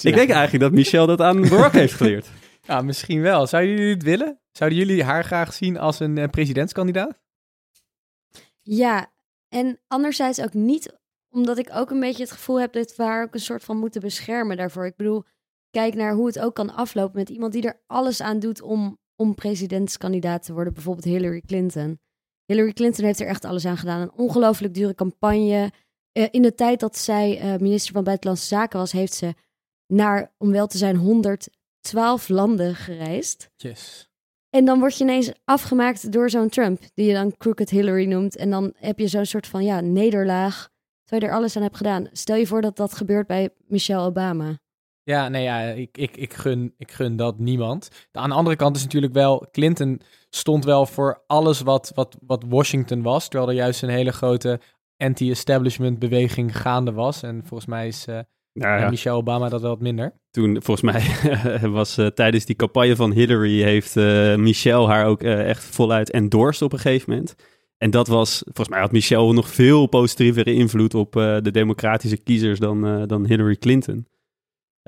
Ik 0.00 0.14
denk 0.14 0.30
eigenlijk 0.30 0.60
dat 0.60 0.72
Michelle 0.72 1.06
dat 1.06 1.20
aan 1.20 1.48
Barack 1.48 1.72
heeft 1.72 1.94
geleerd. 1.94 2.26
Ja, 2.62 2.82
misschien 2.82 3.20
wel. 3.20 3.46
Zouden 3.46 3.70
jullie 3.70 3.94
het 3.94 4.02
willen? 4.02 4.40
Zouden 4.52 4.78
jullie 4.78 5.04
haar 5.04 5.24
graag 5.24 5.52
zien 5.52 5.78
als 5.78 6.00
een 6.00 6.30
presidentskandidaat? 6.30 7.18
Ja, 8.62 9.10
en 9.48 9.78
anderzijds 9.86 10.40
ook 10.40 10.54
niet, 10.54 10.97
omdat 11.30 11.58
ik 11.58 11.70
ook 11.74 11.90
een 11.90 12.00
beetje 12.00 12.22
het 12.22 12.32
gevoel 12.32 12.60
heb 12.60 12.72
dat 12.72 12.96
we 12.96 13.02
haar 13.02 13.22
ook 13.22 13.34
een 13.34 13.40
soort 13.40 13.64
van 13.64 13.78
moeten 13.78 14.00
beschermen 14.00 14.56
daarvoor. 14.56 14.86
Ik 14.86 14.96
bedoel, 14.96 15.24
kijk 15.70 15.94
naar 15.94 16.14
hoe 16.14 16.26
het 16.26 16.38
ook 16.38 16.54
kan 16.54 16.74
aflopen 16.74 17.18
met 17.18 17.28
iemand 17.28 17.52
die 17.52 17.62
er 17.62 17.80
alles 17.86 18.20
aan 18.20 18.38
doet 18.38 18.62
om, 18.62 18.98
om 19.16 19.34
presidentskandidaat 19.34 20.42
te 20.42 20.52
worden. 20.52 20.72
Bijvoorbeeld 20.72 21.04
Hillary 21.04 21.42
Clinton. 21.46 21.98
Hillary 22.44 22.72
Clinton 22.72 23.04
heeft 23.04 23.20
er 23.20 23.26
echt 23.26 23.44
alles 23.44 23.64
aan 23.64 23.76
gedaan. 23.76 24.00
Een 24.00 24.12
ongelooflijk 24.12 24.74
dure 24.74 24.94
campagne. 24.94 25.72
Eh, 26.12 26.26
in 26.30 26.42
de 26.42 26.54
tijd 26.54 26.80
dat 26.80 26.96
zij 26.96 27.38
eh, 27.38 27.56
minister 27.56 27.92
van 27.92 28.04
Buitenlandse 28.04 28.46
Zaken 28.46 28.78
was, 28.78 28.92
heeft 28.92 29.14
ze 29.14 29.34
naar, 29.86 30.34
om 30.38 30.50
wel 30.50 30.66
te 30.66 30.78
zijn, 30.78 30.96
112 30.96 32.28
landen 32.28 32.74
gereisd. 32.74 33.50
Yes. 33.56 34.08
En 34.50 34.64
dan 34.64 34.78
word 34.78 34.98
je 34.98 35.04
ineens 35.04 35.32
afgemaakt 35.44 36.12
door 36.12 36.30
zo'n 36.30 36.48
Trump, 36.48 36.80
die 36.94 37.06
je 37.06 37.12
dan 37.12 37.36
Crooked 37.36 37.70
Hillary 37.70 38.06
noemt. 38.06 38.36
En 38.36 38.50
dan 38.50 38.72
heb 38.76 38.98
je 38.98 39.08
zo'n 39.08 39.26
soort 39.26 39.46
van 39.46 39.64
ja, 39.64 39.80
nederlaag, 39.80 40.70
terwijl 41.08 41.22
je 41.22 41.28
er 41.28 41.42
alles 41.42 41.56
aan 41.56 41.62
hebt 41.62 41.76
gedaan. 41.76 42.08
Stel 42.12 42.36
je 42.36 42.46
voor 42.46 42.60
dat 42.60 42.76
dat 42.76 42.94
gebeurt 42.94 43.26
bij 43.26 43.50
Michelle 43.66 44.02
Obama. 44.02 44.58
Ja, 45.02 45.28
nee, 45.28 45.42
ja, 45.42 45.60
ik, 45.60 45.98
ik, 45.98 46.16
ik, 46.16 46.32
gun, 46.32 46.74
ik 46.76 46.92
gun 46.92 47.16
dat 47.16 47.38
niemand. 47.38 47.88
Aan 48.12 48.28
de 48.28 48.34
andere 48.34 48.56
kant 48.56 48.76
is 48.76 48.82
natuurlijk 48.82 49.12
wel, 49.12 49.46
Clinton 49.52 50.00
stond 50.30 50.64
wel 50.64 50.86
voor 50.86 51.22
alles 51.26 51.60
wat, 51.60 51.92
wat, 51.94 52.16
wat 52.26 52.44
Washington 52.48 53.02
was, 53.02 53.28
terwijl 53.28 53.50
er 53.50 53.56
juist 53.56 53.82
een 53.82 53.88
hele 53.88 54.12
grote 54.12 54.60
anti-establishment 54.96 55.98
beweging 55.98 56.56
gaande 56.56 56.92
was. 56.92 57.22
En 57.22 57.40
volgens 57.44 57.68
mij 57.68 57.86
is 57.86 58.06
eh, 58.06 58.18
Nou 58.52 58.80
ja, 58.80 58.90
Michelle 58.90 59.16
Obama 59.16 59.48
dat 59.48 59.60
wel 59.60 59.70
wat 59.70 59.80
minder. 59.80 60.12
toen, 60.30 60.62
volgens 60.62 60.92
mij 60.92 61.02
was 61.70 61.98
eh, 61.98 62.06
tijdens 62.06 62.44
die 62.44 62.56
campagne 62.56 62.96
van 62.96 63.12
Hillary, 63.12 63.62
heeft 63.62 63.96
eh, 63.96 64.34
Michelle 64.34 64.86
haar 64.86 65.06
ook 65.06 65.22
echt 65.22 65.64
voluit 65.64 66.10
endorsed 66.10 66.62
op 66.62 66.72
een 66.72 66.78
gegeven 66.78 67.10
moment. 67.10 67.34
En 67.78 67.90
dat 67.90 68.06
was, 68.06 68.42
volgens 68.44 68.68
mij 68.68 68.80
had 68.80 68.92
Michelle 68.92 69.32
nog 69.32 69.48
veel 69.48 69.86
positievere 69.86 70.54
invloed 70.54 70.94
op 70.94 71.16
eh, 71.16 71.36
de 71.40 71.50
democratische 71.50 72.16
kiezers 72.16 72.58
dan, 72.58 72.86
eh, 72.86 73.02
dan 73.06 73.26
Hillary 73.26 73.56
Clinton. 73.56 74.06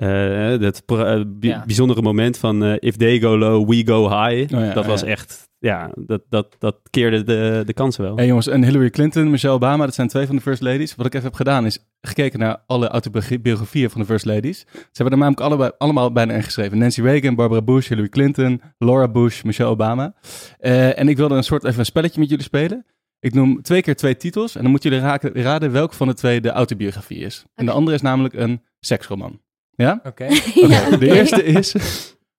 Eh, 0.01 0.59
dat 0.59 0.83
eh, 0.85 1.21
Ja. 1.39 1.63
bijzondere 1.65 2.01
moment 2.01 2.37
van 2.37 2.63
if 2.63 2.95
they 2.95 3.19
go 3.19 3.37
low, 3.37 3.69
we 3.69 3.85
go 3.85 4.09
high. 4.09 4.53
Oh 4.55 4.59
ja, 4.61 4.73
dat 4.73 4.85
was 4.85 5.01
ja. 5.01 5.07
echt, 5.07 5.49
ja, 5.59 5.91
dat, 5.95 6.21
dat, 6.29 6.55
dat 6.59 6.77
keerde 6.89 7.23
de, 7.23 7.63
de 7.65 7.73
kansen 7.73 8.03
wel. 8.03 8.15
Hey 8.15 8.25
jongens, 8.25 8.47
en 8.47 8.63
Hillary 8.63 8.89
Clinton, 8.89 9.29
Michelle 9.29 9.53
Obama, 9.53 9.85
dat 9.85 9.95
zijn 9.95 10.07
twee 10.07 10.25
van 10.25 10.35
de 10.35 10.41
First 10.41 10.61
Ladies. 10.61 10.95
Wat 10.95 11.05
ik 11.05 11.13
even 11.13 11.25
heb 11.25 11.35
gedaan 11.35 11.65
is 11.65 11.79
gekeken 12.01 12.39
naar 12.39 12.63
alle 12.67 12.87
autobiografieën 12.87 13.89
van 13.89 14.01
de 14.01 14.07
First 14.07 14.25
Ladies. 14.25 14.59
Ze 14.59 14.77
hebben 14.93 15.13
er 15.13 15.19
namelijk 15.19 15.41
allebei, 15.41 15.71
allemaal 15.77 16.11
bijna 16.11 16.33
ingeschreven. 16.33 16.77
Nancy 16.77 17.01
Reagan, 17.01 17.35
Barbara 17.35 17.61
Bush, 17.61 17.87
Hillary 17.87 18.09
Clinton, 18.09 18.61
Laura 18.77 19.07
Bush, 19.07 19.41
Michelle 19.43 19.69
Obama. 19.69 20.13
Eh, 20.59 20.99
en 20.99 21.09
ik 21.09 21.17
wilde 21.17 21.35
een 21.35 21.43
soort 21.43 21.63
even 21.63 21.79
een 21.79 21.85
spelletje 21.85 22.19
met 22.19 22.29
jullie 22.29 22.43
spelen. 22.43 22.85
Ik 23.19 23.33
noem 23.33 23.61
twee 23.61 23.81
keer 23.81 23.95
twee 23.95 24.17
titels 24.17 24.55
en 24.55 24.61
dan 24.61 24.71
moeten 24.71 24.89
jullie 24.89 25.05
raken, 25.05 25.33
raden 25.33 25.71
welke 25.71 25.95
van 25.95 26.07
de 26.07 26.13
twee 26.13 26.41
de 26.41 26.49
autobiografie 26.49 27.19
is. 27.19 27.45
En 27.55 27.65
de 27.65 27.71
andere 27.71 27.95
is 27.95 28.01
namelijk 28.01 28.33
een 28.33 28.61
seksroman. 28.79 29.39
Ja? 29.75 29.99
Oké. 30.03 30.27
Ja. 30.67 30.97
De 30.97 31.11
eerste 31.15 31.43
is 31.43 31.75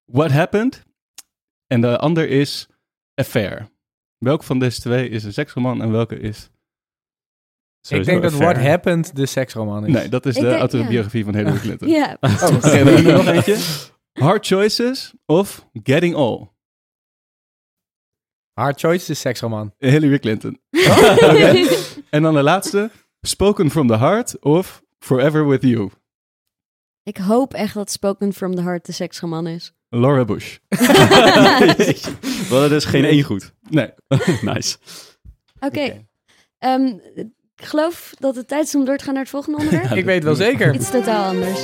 What 0.04 0.30
Happened 0.30 0.82
en 1.66 1.80
de 1.80 1.98
ander 1.98 2.28
is 2.28 2.66
Affair. 3.14 3.70
Welke 4.18 4.44
van 4.44 4.58
deze 4.58 4.80
twee 4.80 5.08
is 5.08 5.24
een 5.24 5.32
seksroman 5.32 5.82
en 5.82 5.90
welke 5.90 6.18
is... 6.18 6.50
Ik 7.88 8.04
denk 8.04 8.22
dat. 8.22 8.32
What 8.32 8.56
Happened 8.56 9.16
de 9.16 9.26
seksroman 9.26 9.86
is. 9.86 9.92
Nee, 9.92 10.08
dat 10.08 10.26
is 10.26 10.34
Ik 10.36 10.40
de 10.42 10.46
denk- 10.48 10.60
autobiografie 10.60 11.24
van 11.24 11.34
Hillary 11.34 11.58
Clinton. 11.58 11.88
Ja, 11.88 12.16
Oh, 12.20 12.42
Oké, 12.56 12.84
dan 12.84 13.02
nog 13.02 13.26
eentje. 13.34 13.56
Hard 14.12 14.46
Choices 14.46 15.12
of 15.26 15.66
Getting 15.82 16.14
All. 16.14 16.50
Hard 18.52 18.80
Choice 18.80 19.10
is 19.10 19.20
seksroman. 19.20 19.74
Hillary 19.78 20.18
Clinton. 20.18 20.60
Oké. 20.70 21.66
En 22.10 22.22
dan 22.22 22.34
de 22.34 22.42
laatste. 22.42 22.90
Spoken 23.20 23.70
from 23.70 23.86
the 23.86 23.96
Heart 23.98 24.38
of 24.40 24.82
Forever 24.98 25.48
with 25.48 25.62
You. 25.62 25.90
Ik 27.02 27.16
hoop 27.16 27.54
echt 27.54 27.74
dat 27.74 27.90
Spoken 27.90 28.32
from 28.32 28.54
the 28.54 28.62
Heart 28.62 28.86
de 28.86 28.92
seksroman 28.92 29.46
is. 29.46 29.72
Laura 29.88 30.24
Bush. 30.24 30.56
We 30.68 32.46
hadden 32.48 32.68
dus 32.68 32.84
geen 32.84 33.04
één 33.04 33.22
goed. 33.22 33.52
Nee. 33.70 33.90
nice. 34.52 34.76
Oké, 35.60 36.06
ehm, 36.58 36.86
ik 37.14 37.64
geloof 37.64 38.14
dat 38.18 38.36
het 38.36 38.48
tijd 38.48 38.66
is 38.66 38.74
om 38.74 38.84
door 38.84 38.96
te 38.96 39.04
gaan 39.04 39.14
naar 39.14 39.22
het 39.22 39.32
volgende 39.32 39.58
onderwerp. 39.62 39.96
Ik 39.96 40.04
weet 40.04 40.24
wel 40.24 40.34
zeker. 40.34 40.74
Iets 40.74 40.90
totaal 40.90 41.30
anders. 41.30 41.60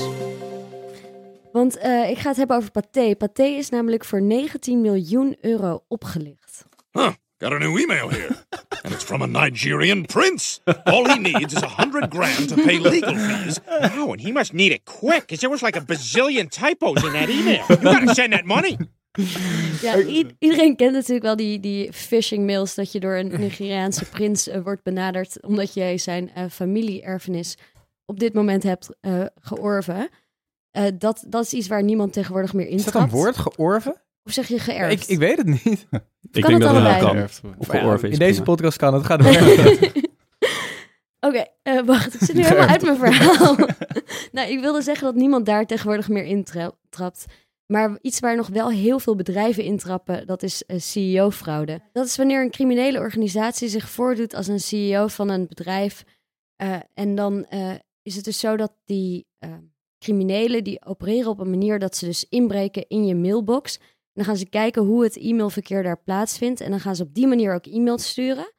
Want 1.53 1.77
eh, 1.79 2.11
ik 2.11 2.19
ga 2.19 2.29
het 2.29 2.37
hebben 2.37 2.57
over 2.57 2.71
Pathé. 2.71 3.17
Pathé 3.17 3.45
is 3.45 3.69
namelijk 3.69 4.05
voor 4.05 4.23
19 4.23 4.81
miljoen 4.81 5.37
euro 5.41 5.85
opgelicht. 5.89 6.65
Huh, 6.93 7.13
got 7.41 7.53
a 7.53 7.59
new 7.59 7.79
email 7.79 8.09
here. 8.09 8.37
and 8.85 8.95
it's 8.95 9.05
from 9.05 9.23
a 9.23 9.27
Nigerian 9.27 10.05
prince. 10.05 10.61
All 10.87 11.09
he 11.09 11.19
needs 11.19 11.55
is 11.55 11.63
a 11.63 11.69
hundred 11.69 12.11
grand 12.11 12.49
to 12.49 12.55
pay 12.57 12.79
legal 12.79 13.15
fees. 13.15 13.61
Wow, 13.67 14.13
and 14.13 14.21
he 14.21 14.33
must 14.33 14.53
need 14.55 14.73
it 14.73 14.85
quick, 14.85 15.23
because 15.23 15.41
there 15.41 15.51
was 15.51 15.63
like 15.63 15.77
a 15.77 15.81
bazillion 15.81 16.51
typos 16.51 17.05
in 17.05 17.13
that 17.13 17.29
email. 17.29 17.65
You 17.69 17.77
gotta 17.77 18.15
send 18.15 18.33
that 18.33 18.45
money. 18.45 18.79
Ja, 19.83 19.97
iedereen 20.39 20.77
kent 20.77 20.93
natuurlijk 20.93 21.23
wel 21.23 21.37
die, 21.37 21.61
die 21.61 21.93
phishing 21.93 22.47
mails 22.47 22.75
dat 22.75 22.93
je 22.93 23.01
door 23.01 23.17
een 23.17 23.41
Nigeriaanse 23.41 24.05
prins 24.05 24.49
eh, 24.49 24.61
wordt 24.63 24.83
benaderd 24.83 25.43
omdat 25.43 25.75
jij 25.75 25.99
zijn 25.99 26.31
eh 26.35 26.45
familie-erfenis 26.51 27.57
op 28.07 28.21
dit 28.21 28.35
moment 28.35 28.63
hebt 28.63 28.89
eh, 29.01 29.25
georven. 29.41 30.09
Eh, 30.71 30.85
dat, 30.99 31.25
dat 31.29 31.45
is 31.45 31.53
iets 31.53 31.69
waar 31.69 31.83
niemand 31.83 32.13
tegenwoordig 32.13 32.53
meer 32.53 32.67
Is 32.67 32.85
dat 32.85 32.95
een 32.95 33.09
woord, 33.09 33.37
georven? 33.37 34.03
Of 34.29 34.35
zeg 34.35 34.49
je 34.49 34.59
geërfd? 34.59 35.03
Ik, 35.03 35.09
ik 35.09 35.19
weet 35.19 35.37
het 35.37 35.47
niet. 35.47 35.65
Ik 36.33 36.43
Kan 36.43 36.51
denk 36.51 36.63
het 36.63 36.73
dat 36.73 36.75
het 36.75 36.83
wel 36.83 36.93
allebei? 36.93 37.01
kan. 37.01 37.17
Geërfd. 37.17 37.41
Of 37.59 37.73
ja, 37.73 37.95
is 37.95 38.03
in 38.03 38.19
deze 38.19 38.31
prima. 38.43 38.45
podcast 38.45 38.77
kan 38.77 38.95
het. 38.95 39.05
Ga 39.07 39.17
door. 39.17 39.29
Oké, 41.21 41.45
eh, 41.63 41.81
wacht, 41.85 42.15
ik 42.15 42.21
zit 42.21 42.35
nu 42.37 42.43
helemaal 42.43 42.67
uit 42.69 42.83
mijn 42.83 42.97
verhaal. 42.97 43.57
nou, 44.33 44.51
ik 44.51 44.61
wilde 44.61 44.83
zeggen 44.83 45.05
dat 45.05 45.15
niemand 45.15 45.47
daar 45.47 45.67
tegenwoordig 45.67 46.09
meer 46.09 46.25
intrapt. 46.25 47.25
Maar 47.67 47.99
iets 48.01 48.21
waar 48.21 48.37
nog 48.37 48.49
wel 48.49 48.71
heel 48.71 48.99
veel 48.99 49.15
bedrijven 49.17 49.63
intrappen, 49.65 50.27
dat 50.27 50.43
is 50.43 50.65
eh, 50.65 50.79
CEO-fraude. 50.79 51.81
Dat 51.93 52.07
is 52.07 52.17
wanneer 52.17 52.43
een 52.43 52.51
criminele 52.51 52.99
organisatie 52.99 53.69
zich 53.69 53.89
voordoet 53.91 54.35
als 54.35 54.47
een 54.47 54.61
CEO 54.61 55.07
van 55.07 55.29
een 55.29 55.47
bedrijf. 55.47 56.05
eh, 56.57 56.77
en 56.95 57.15
dan 57.15 57.45
eh, 57.45 57.71
is 58.03 58.15
het 58.17 58.25
dus 58.25 58.39
zo 58.39 58.57
dat 58.57 58.73
die 58.85 59.27
criminelen, 59.99 60.65
die 60.65 60.85
opereren 60.85 61.31
op 61.31 61.39
een 61.41 61.51
manier 61.51 61.79
dat 61.79 61.97
ze 61.97 62.05
dus 62.05 62.27
inbreken 62.29 62.85
in 62.89 63.07
je 63.07 63.15
mailbox. 63.15 63.79
Dan 64.19 64.27
gaan 64.27 64.37
ze 64.37 64.49
kijken 64.49 64.83
hoe 64.83 65.03
het 65.03 65.17
e-mailverkeer 65.17 65.83
daar 65.83 66.03
plaatsvindt. 66.03 66.61
En 66.61 66.71
dan 66.71 66.81
gaan 66.81 66.97
ze 66.97 67.03
op 67.03 67.15
die 67.15 67.27
manier 67.27 67.55
ook 67.55 67.67
e-mails 67.67 68.09
sturen. 68.09 68.53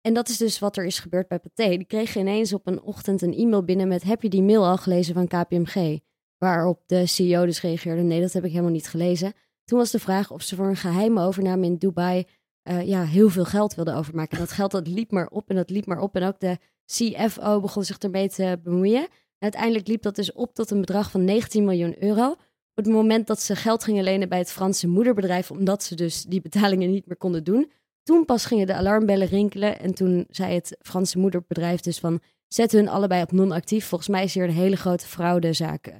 En 0.00 0.14
dat 0.14 0.28
is 0.28 0.36
dus 0.36 0.58
wat 0.58 0.76
er 0.76 0.84
is 0.84 0.98
gebeurd 0.98 1.28
bij 1.28 1.38
Pathé. 1.38 1.68
Die 1.68 1.84
kregen 1.84 2.20
ineens 2.20 2.52
op 2.52 2.66
een 2.66 2.82
ochtend 2.82 3.22
een 3.22 3.34
e-mail 3.34 3.64
binnen 3.64 3.88
met... 3.88 4.02
heb 4.02 4.22
je 4.22 4.28
die 4.28 4.42
mail 4.42 4.66
al 4.66 4.76
gelezen 4.76 5.14
van 5.14 5.26
KPMG? 5.26 5.98
Waarop 6.38 6.82
de 6.86 7.06
CEO 7.06 7.44
dus 7.44 7.60
reageerde... 7.60 8.02
nee, 8.02 8.20
dat 8.20 8.32
heb 8.32 8.44
ik 8.44 8.50
helemaal 8.50 8.72
niet 8.72 8.88
gelezen. 8.88 9.32
Toen 9.64 9.78
was 9.78 9.90
de 9.90 9.98
vraag 9.98 10.30
of 10.30 10.42
ze 10.42 10.56
voor 10.56 10.68
een 10.68 10.76
geheime 10.76 11.20
overname 11.20 11.66
in 11.66 11.76
Dubai... 11.76 12.24
eh, 12.62 12.86
ja, 12.86 13.04
heel 13.04 13.28
veel 13.28 13.44
geld 13.44 13.74
wilden 13.74 13.94
overmaken. 13.94 14.38
En 14.38 14.44
dat 14.44 14.52
geld 14.52 14.70
dat 14.70 14.88
liep 14.88 15.10
maar 15.10 15.28
op 15.28 15.50
en 15.50 15.56
dat 15.56 15.70
liep 15.70 15.86
maar 15.86 16.00
op. 16.00 16.16
En 16.16 16.22
ook 16.22 16.40
de 16.40 16.58
CFO 16.86 17.60
begon 17.60 17.84
zich 17.84 17.98
ermee 17.98 18.28
te 18.28 18.60
bemoeien. 18.62 19.02
En 19.02 19.08
uiteindelijk 19.38 19.86
liep 19.86 20.02
dat 20.02 20.16
dus 20.16 20.32
op 20.32 20.54
tot 20.54 20.70
een 20.70 20.80
bedrag 20.80 21.10
van 21.10 21.24
19 21.24 21.64
miljoen 21.64 22.02
euro. 22.02 22.36
Op 22.78 22.84
het 22.84 22.94
moment 22.94 23.26
dat 23.26 23.40
ze 23.40 23.56
geld 23.56 23.84
gingen 23.84 24.04
lenen 24.04 24.28
bij 24.28 24.38
het 24.38 24.52
Franse 24.52 24.88
moederbedrijf... 24.88 25.50
omdat 25.50 25.82
ze 25.82 25.94
dus 25.94 26.22
die 26.22 26.40
betalingen 26.40 26.90
niet 26.90 27.06
meer 27.06 27.16
konden 27.16 27.44
doen... 27.44 27.70
Toen 28.06 28.24
pas 28.24 28.44
gingen 28.44 28.66
de 28.66 28.74
alarmbellen 28.74 29.26
rinkelen 29.26 29.80
en 29.80 29.94
toen 29.94 30.26
zei 30.30 30.54
het 30.54 30.76
Franse 30.80 31.18
moederbedrijf 31.18 31.80
dus 31.80 31.98
van 31.98 32.20
zet 32.48 32.72
hun 32.72 32.88
allebei 32.88 33.22
op 33.22 33.32
non-actief. 33.32 33.86
Volgens 33.86 34.10
mij 34.10 34.24
is 34.24 34.34
hier 34.34 34.44
een 34.44 34.50
hele 34.50 34.76
grote 34.76 35.06
fraudezaak 35.06 35.86
eh, 35.86 35.94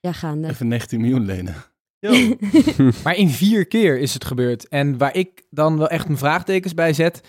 ja, 0.00 0.12
gaande. 0.12 0.48
Even 0.48 0.68
19 0.68 1.00
miljoen 1.00 1.24
lenen. 1.24 1.54
Maar 3.04 3.16
in 3.16 3.28
vier 3.28 3.66
keer 3.66 3.98
is 3.98 4.14
het 4.14 4.24
gebeurd. 4.24 4.68
En 4.68 4.98
waar 4.98 5.16
ik 5.16 5.42
dan 5.50 5.78
wel 5.78 5.88
echt 5.88 6.06
mijn 6.06 6.18
vraagtekens 6.18 6.74
bij 6.74 6.92
zet. 6.92 7.20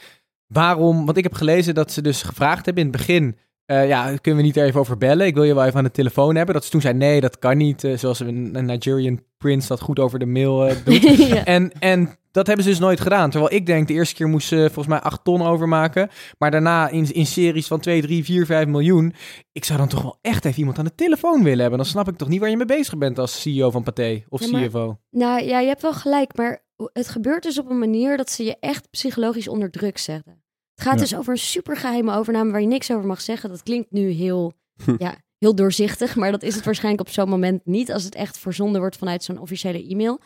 Waarom? 0.47 1.05
Want 1.05 1.17
ik 1.17 1.23
heb 1.23 1.33
gelezen 1.33 1.75
dat 1.75 1.91
ze 1.91 2.01
dus 2.01 2.21
gevraagd 2.21 2.65
hebben 2.65 2.83
in 2.83 2.89
het 2.89 2.97
begin. 2.97 3.37
Eh, 3.65 3.87
ja, 3.87 4.15
kunnen 4.21 4.41
we 4.41 4.47
niet 4.47 4.57
er 4.57 4.65
even 4.65 4.79
over 4.79 4.97
bellen? 4.97 5.25
Ik 5.25 5.33
wil 5.33 5.43
je 5.43 5.53
wel 5.55 5.63
even 5.65 5.77
aan 5.77 5.83
de 5.83 5.91
telefoon 5.91 6.35
hebben. 6.35 6.53
Dat 6.55 6.63
ze 6.65 6.69
toen 6.71 6.81
zei, 6.81 6.93
nee, 6.93 7.21
dat 7.21 7.39
kan 7.39 7.57
niet. 7.57 7.83
eh, 7.83 7.97
zoals 7.97 8.19
een, 8.19 8.49
een 8.53 8.65
Nigerian 8.65 9.19
prince 9.37 9.67
dat 9.67 9.81
goed 9.81 9.99
over 9.99 10.19
de 10.19 10.25
mail 10.25 10.67
eh, 10.67 10.75
doet. 10.85 11.01
ja. 11.27 11.45
En, 11.45 11.71
en 11.79 12.17
dat 12.31 12.47
hebben 12.47 12.65
ze 12.65 12.71
dus 12.71 12.79
nooit 12.79 12.99
gedaan. 12.99 13.29
Terwijl 13.29 13.53
ik 13.53 13.65
denk, 13.65 13.87
de 13.87 13.93
eerste 13.93 14.15
keer 14.15 14.27
moesten 14.27 14.57
ze 14.57 14.63
volgens 14.65 14.87
mij 14.87 14.99
8 14.99 15.23
ton 15.23 15.41
overmaken. 15.41 16.09
Maar 16.37 16.51
daarna 16.51 16.89
in, 16.89 17.13
in 17.13 17.25
series 17.25 17.67
van 17.67 17.79
2, 17.79 18.01
3, 18.01 18.23
4, 18.23 18.45
5 18.45 18.67
miljoen. 18.67 19.13
Ik 19.51 19.65
zou 19.65 19.79
dan 19.79 19.87
toch 19.87 20.01
wel 20.01 20.17
echt 20.21 20.45
even 20.45 20.59
iemand 20.59 20.77
aan 20.77 20.85
de 20.85 20.95
telefoon 20.95 21.43
willen 21.43 21.59
hebben. 21.59 21.77
Dan 21.77 21.87
snap 21.87 22.07
ik 22.07 22.17
toch 22.17 22.27
niet 22.27 22.39
waar 22.39 22.49
je 22.49 22.57
mee 22.57 22.65
bezig 22.65 22.97
bent 22.97 23.19
als 23.19 23.41
CEO 23.41 23.71
van 23.71 23.83
Pathé 23.83 24.23
of 24.29 24.41
Ja, 24.41 24.47
maar- 24.51 24.67
CFO. 24.67 24.97
Nou 25.09 25.43
ja, 25.43 25.59
je 25.59 25.67
hebt 25.67 25.81
wel 25.81 25.93
gelijk, 25.93 26.35
maar 26.37 26.63
het 26.93 27.07
gebeurt 27.09 27.43
dus 27.43 27.59
op 27.59 27.69
een 27.69 27.79
manier 27.79 28.17
dat 28.17 28.29
ze 28.31 28.43
je 28.43 28.57
echt 28.59 28.89
psychologisch 28.91 29.47
onder 29.47 29.71
druk 29.71 29.97
zetten. 29.97 30.42
Het 30.73 30.83
gaat 30.83 30.93
Ja. 30.93 30.99
dus 30.99 31.15
over 31.15 31.31
een 31.31 31.39
supergeheime 31.39 32.15
overname 32.15 32.51
waar 32.51 32.61
je 32.61 32.67
niks 32.67 32.91
over 32.91 33.05
mag 33.07 33.21
zeggen. 33.21 33.49
Dat 33.49 33.63
klinkt 33.63 33.91
nu 33.91 34.09
heel, 34.09 34.53
ja, 34.97 35.15
heel 35.37 35.55
doorzichtig, 35.55 36.15
maar 36.15 36.31
dat 36.31 36.43
is 36.43 36.55
het 36.55 36.65
waarschijnlijk 36.65 37.07
op 37.07 37.13
zo'n 37.13 37.29
moment 37.29 37.65
niet 37.65 37.91
als 37.91 38.03
het 38.03 38.15
echt 38.15 38.37
verzonden 38.37 38.81
wordt 38.81 38.97
vanuit 38.97 39.23
zo'n 39.23 39.39
officiële 39.39 39.87
e-mail. 39.87 40.19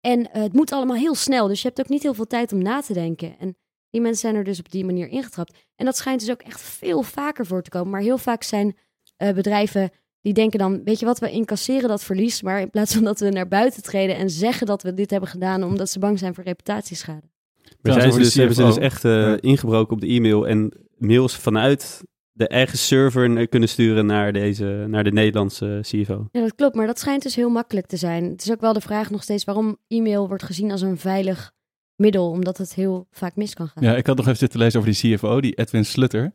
En 0.00 0.32
eh, 0.32 0.42
het 0.42 0.52
moet 0.52 0.72
allemaal 0.72 0.96
heel 0.96 1.14
snel, 1.14 1.46
dus 1.48 1.62
je 1.62 1.68
hebt 1.68 1.80
ook 1.80 1.88
niet 1.88 2.02
heel 2.02 2.14
veel 2.14 2.26
tijd 2.26 2.52
om 2.52 2.62
na 2.62 2.80
te 2.80 2.92
denken. 2.92 3.38
En 3.38 3.56
die 3.90 4.00
mensen 4.00 4.20
zijn 4.20 4.34
er 4.34 4.44
dus 4.44 4.58
op 4.58 4.70
die 4.70 4.84
manier 4.84 5.08
ingetrapt. 5.08 5.58
En 5.76 5.84
dat 5.84 5.96
schijnt 5.96 6.20
dus 6.20 6.30
ook 6.30 6.42
echt 6.42 6.60
veel 6.60 7.02
vaker 7.02 7.46
voor 7.46 7.62
te 7.62 7.70
komen. 7.70 7.90
Maar 7.90 8.00
heel 8.00 8.18
vaak 8.18 8.42
zijn 8.42 8.76
eh, 9.16 9.32
bedrijven 9.32 9.90
die 10.20 10.32
denken 10.32 10.58
dan, 10.58 10.84
weet 10.84 10.98
je 10.98 11.06
wat, 11.06 11.18
we 11.18 11.30
incasseren 11.30 11.88
dat 11.88 12.02
verlies. 12.04 12.42
Maar 12.42 12.60
in 12.60 12.70
plaats 12.70 12.94
van 12.94 13.04
dat 13.04 13.20
we 13.20 13.28
naar 13.30 13.48
buiten 13.48 13.82
treden 13.82 14.16
en 14.16 14.30
zeggen 14.30 14.66
dat 14.66 14.82
we 14.82 14.94
dit 14.94 15.10
hebben 15.10 15.28
gedaan 15.28 15.64
omdat 15.64 15.90
ze 15.90 15.98
bang 15.98 16.18
zijn 16.18 16.34
voor 16.34 16.44
reputatieschade. 16.44 17.30
Maar 17.82 17.92
zijn 17.92 18.12
ze 18.12 18.18
dus, 18.18 18.34
hebben 18.34 18.54
ze 18.54 18.62
dus 18.62 18.74
CFO. 18.74 18.80
echt 18.82 19.04
eh, 19.04 19.10
Ja. 19.12 19.40
ingebroken 19.40 19.94
op 19.94 20.00
de 20.00 20.06
e-mail 20.06 20.48
en 20.48 20.72
mails 20.98 21.36
vanuit 21.36 22.02
de 22.32 22.48
eigen 22.48 22.78
server 22.78 23.48
kunnen 23.48 23.68
sturen 23.68 24.06
naar, 24.06 24.32
deze, 24.32 24.84
naar 24.88 25.04
de 25.04 25.12
Nederlandse 25.12 25.78
CFO. 25.82 26.28
Ja, 26.32 26.40
dat 26.40 26.54
klopt, 26.54 26.74
maar 26.74 26.86
dat 26.86 26.98
schijnt 26.98 27.22
dus 27.22 27.34
heel 27.36 27.48
makkelijk 27.50 27.86
te 27.86 27.96
zijn. 27.96 28.24
Het 28.24 28.42
is 28.42 28.50
ook 28.50 28.60
wel 28.60 28.72
de 28.72 28.80
vraag 28.80 29.10
nog 29.10 29.22
steeds 29.22 29.44
waarom 29.44 29.76
e-mail 29.88 30.28
wordt 30.28 30.42
gezien 30.42 30.70
als 30.70 30.80
een 30.80 30.98
veilig 30.98 31.52
middel, 31.96 32.30
omdat 32.30 32.58
het 32.58 32.74
heel 32.74 33.06
vaak 33.10 33.36
mis 33.36 33.54
kan 33.54 33.68
gaan. 33.68 33.82
Ja, 33.84 33.96
ik 33.96 34.06
had 34.06 34.16
nog 34.16 34.26
even 34.26 34.38
zitten 34.38 34.58
lezen 34.58 34.80
over 34.80 34.92
die 34.92 35.16
CFO, 35.16 35.40
die 35.40 35.54
Edwin 35.54 35.84
Slutter. 35.84 36.32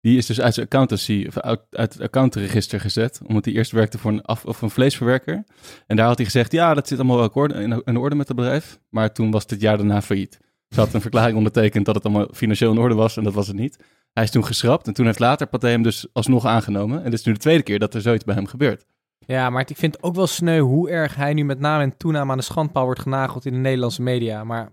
Die 0.00 0.16
is 0.16 0.26
dus 0.26 0.40
uit 0.40 0.54
zijn 0.54 0.66
accountancy, 0.66 1.24
of 1.28 1.38
uit, 1.38 1.60
uit 1.70 1.92
het 1.92 2.02
accountregister 2.02 2.80
gezet. 2.80 3.20
Omdat 3.26 3.44
hij 3.44 3.54
eerst 3.54 3.70
werkte 3.72 3.98
voor 3.98 4.10
een, 4.10 4.22
af, 4.22 4.44
of 4.44 4.62
een 4.62 4.70
vleesverwerker. 4.70 5.44
En 5.86 5.96
daar 5.96 6.06
had 6.06 6.16
hij 6.16 6.24
gezegd, 6.24 6.52
ja, 6.52 6.74
dat 6.74 6.88
zit 6.88 6.98
allemaal 6.98 7.16
wel 7.16 7.24
akkoord- 7.26 7.52
in, 7.52 7.82
in 7.84 7.96
orde 7.96 8.14
met 8.16 8.28
het 8.28 8.36
bedrijf. 8.36 8.78
Maar 8.88 9.12
toen 9.12 9.30
was 9.30 9.44
het 9.46 9.60
jaar 9.60 9.76
daarna 9.76 10.02
failliet. 10.02 10.38
Ze 10.68 10.80
had 10.80 10.94
een 10.94 11.00
verklaring 11.00 11.36
ondertekend 11.36 11.86
dat 11.86 11.94
het 11.94 12.04
allemaal 12.04 12.28
financieel 12.32 12.72
in 12.72 12.78
orde 12.78 12.94
was. 12.94 13.16
En 13.16 13.24
dat 13.24 13.34
was 13.34 13.46
het 13.46 13.56
niet. 13.56 13.84
Hij 14.12 14.24
is 14.24 14.30
toen 14.30 14.44
geschrapt. 14.44 14.86
En 14.86 14.92
toen 14.92 15.06
heeft 15.06 15.18
later 15.18 15.46
Pathé 15.46 15.68
hem 15.68 15.82
dus 15.82 16.06
alsnog 16.12 16.46
aangenomen. 16.46 16.98
En 16.98 17.10
dit 17.10 17.18
is 17.18 17.24
nu 17.24 17.32
de 17.32 17.38
tweede 17.38 17.62
keer 17.62 17.78
dat 17.78 17.94
er 17.94 18.00
zoiets 18.00 18.24
bij 18.24 18.34
hem 18.34 18.46
gebeurt. 18.46 18.84
Ja, 19.26 19.50
maar 19.50 19.60
ik 19.60 19.76
vind 19.76 19.94
het 19.94 20.02
ook 20.02 20.14
wel 20.14 20.26
sneu 20.26 20.60
hoe 20.60 20.90
erg 20.90 21.14
hij 21.14 21.34
nu 21.34 21.44
met 21.44 21.60
naam 21.60 21.80
en 21.80 21.96
toename 21.96 22.30
aan 22.30 22.38
de 22.38 22.44
schandpaal 22.44 22.84
wordt 22.84 23.00
genageld 23.00 23.46
in 23.46 23.52
de 23.52 23.58
Nederlandse 23.58 24.02
media. 24.02 24.44
Maar 24.44 24.72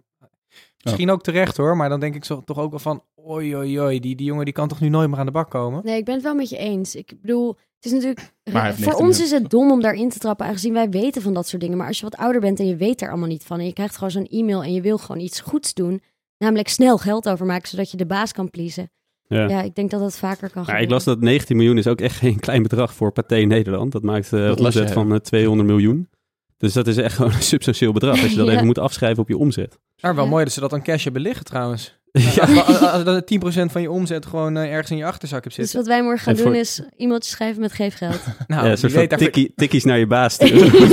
misschien 0.84 1.10
ook 1.10 1.24
terecht 1.24 1.58
hoor, 1.58 1.78
maar 1.78 1.90
dan 1.90 2.00
denk 2.00 2.16
ik 2.16 2.26
zo, 2.26 2.42
toch 2.46 2.60
ook 2.60 2.70
wel 2.70 2.80
van, 2.80 3.04
oi 3.16 3.56
oi 3.56 3.82
oi, 3.82 4.00
die, 4.00 4.16
die 4.16 4.26
jongen 4.26 4.46
die 4.46 4.54
kan 4.54 4.68
toch 4.68 4.80
nu 4.80 4.90
nooit 4.90 5.10
meer 5.10 5.20
aan 5.20 5.26
de 5.26 5.32
bak 5.32 5.50
komen? 5.50 5.82
Nee, 5.84 5.98
ik 5.98 6.06
ben 6.06 6.14
het 6.14 6.24
wel 6.24 6.36
met 6.36 6.50
je 6.50 6.58
eens. 6.58 6.96
Ik 6.96 7.14
bedoel, 7.22 7.58
is 7.86 7.92
natuurlijk, 7.92 8.34
voor 8.44 8.54
19 8.62 8.96
ons 8.96 9.22
is 9.22 9.32
het 9.32 9.50
dom 9.50 9.72
om 9.72 9.82
daarin 9.82 10.10
te 10.10 10.20
trappen, 10.20 10.46
aangezien 10.46 10.74
wij 10.74 10.90
weten 10.90 11.22
van 11.22 11.34
dat 11.34 11.48
soort 11.48 11.62
dingen. 11.62 11.78
Maar 11.78 11.88
als 11.88 11.98
je 11.98 12.04
wat 12.04 12.16
ouder 12.18 12.42
bent 12.42 12.60
en 12.60 12.68
je 12.68 12.76
weet 12.76 13.02
er 13.02 13.10
allemaal 13.10 13.28
niet 13.28 13.44
van 13.44 13.60
en 13.60 13.66
je 13.66 13.74
krijgt 13.74 13.96
gewoon 13.96 14.12
zo'n 14.12 14.28
e-mail 14.28 14.64
en 14.64 14.74
je 14.74 14.82
wil 14.82 14.98
gewoon 14.98 15.22
iets 15.22 15.40
goeds 15.40 15.74
doen, 15.74 16.02
namelijk 16.38 16.68
snel 16.70 16.98
geld 16.98 17.30
overmaken 17.30 17.68
zodat 17.68 17.92
je 17.92 17.98
de 17.98 18.06
baas 18.06 18.32
kan 18.32 18.50
pleasen. 18.50 18.90
Ja. 19.28 19.48
Ja, 19.50 19.62
ik 19.62 19.76
denk 19.76 19.92
dat 19.92 20.00
dat 20.00 20.18
vaker 20.18 20.38
kan 20.38 20.50
Maar 20.54 20.64
gebeuren. 20.64 20.84
ik 20.84 20.90
las 20.90 21.04
dat 21.04 21.20
19 21.20 21.56
miljoen 21.56 21.78
is 21.78 21.88
ook 21.88 22.02
echt 22.02 22.16
geen 22.16 22.40
klein 22.40 22.62
bedrag 22.64 22.94
voor 22.94 23.12
Pathé 23.12 23.36
Nederland. 23.36 23.92
Dat 23.92 24.04
maakt 24.04 24.34
eh 24.34 24.40
Dat 24.48 24.60
las 24.60 24.76
omzet 24.76 24.92
van 24.92 25.14
eh, 25.14 25.20
200 25.20 25.68
miljoen. 25.70 26.10
Dus 26.58 26.74
dat 26.74 26.88
is 26.88 26.98
echt 26.98 27.16
gewoon 27.16 27.32
een 27.32 27.42
substantieel 27.42 27.92
bedrag. 27.92 28.22
Als 28.22 28.32
je 28.32 28.38
dat 28.38 28.48
Ja. 28.50 28.54
even 28.54 28.66
moet 28.66 28.78
afschrijven 28.80 29.22
op 29.24 29.30
je 29.30 29.38
omzet. 29.38 29.80
Maar 30.02 30.16
wel 30.16 30.24
Ja. 30.24 30.30
mooi 30.30 30.44
dat 30.44 30.54
ze 30.54 30.60
dat 30.60 30.70
dan 30.70 30.82
cash 30.84 31.04
hebben 31.04 31.22
liggen 31.22 31.46
trouwens. 31.46 32.00
Ja. 32.20 32.44
Als, 32.44 32.66
als, 32.66 32.80
als 32.82 33.04
dat 33.04 33.32
10% 33.68 33.72
van 33.72 33.82
je 33.82 33.92
omzet 33.92 34.26
gewoon 34.26 34.58
eh, 34.58 34.72
ergens 34.72 34.92
in 34.92 34.98
je 34.98 35.06
achterzak 35.06 35.44
hebt 35.44 35.56
Dus 35.56 35.70
zitten. 35.70 35.78
wat 35.78 35.88
wij 35.98 36.04
morgen 36.04 36.24
gaan 36.24 36.34
En 36.34 36.40
voor- 36.40 36.52
doen 36.52 36.60
is 36.60 36.82
e-mailtjes 36.98 37.34
schrijven 37.34 37.62
met 37.62 37.72
geefgeld. 37.74 38.20
Nou, 38.48 38.62
ja, 38.62 38.64
een 38.64 38.68
wie 38.68 38.78
soort 38.78 38.92
weet, 38.92 39.10
van 39.10 39.10
daar, 39.10 39.18
tikkie, 39.18 39.54
tikkies 39.56 39.84
naar 39.84 39.98
je 39.98 40.08
baas 40.08 40.34
sturen. 40.34 40.72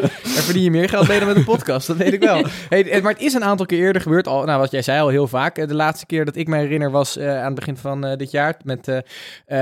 daar 0.00 0.42
verdien 0.42 0.62
je 0.62 0.70
meer 0.70 0.88
geld 0.88 1.08
mee 1.08 1.18
dan 1.18 1.28
met 1.28 1.36
een 1.36 1.44
podcast. 1.44 1.86
Dat 1.86 1.96
weet 1.96 2.12
ik 2.12 2.20
wel. 2.22 2.44
Hey, 2.68 3.00
maar 3.02 3.12
het 3.12 3.22
is 3.22 3.34
een 3.34 3.44
aantal 3.44 3.66
keer 3.66 3.78
eerder 3.78 4.02
gebeurd. 4.02 4.26
Al, 4.26 4.44
nou, 4.44 4.58
wat 4.60 4.70
jij 4.70 4.82
zei 4.82 5.00
al 5.00 5.08
heel 5.08 5.28
vaak. 5.28 5.58
Eh, 5.58 5.68
De 5.68 5.74
laatste 5.74 6.06
keer 6.06 6.24
dat 6.24 6.36
ik 6.36 6.48
me 6.48 6.56
herinner 6.56 6.90
was 6.90 7.16
eh, 7.16 7.38
aan 7.38 7.44
het 7.44 7.54
begin 7.54 7.76
van 7.76 8.04
eh, 8.04 8.16
dit 8.16 8.30
jaar 8.30 8.56
met 8.64 8.88
eh, 8.88 8.98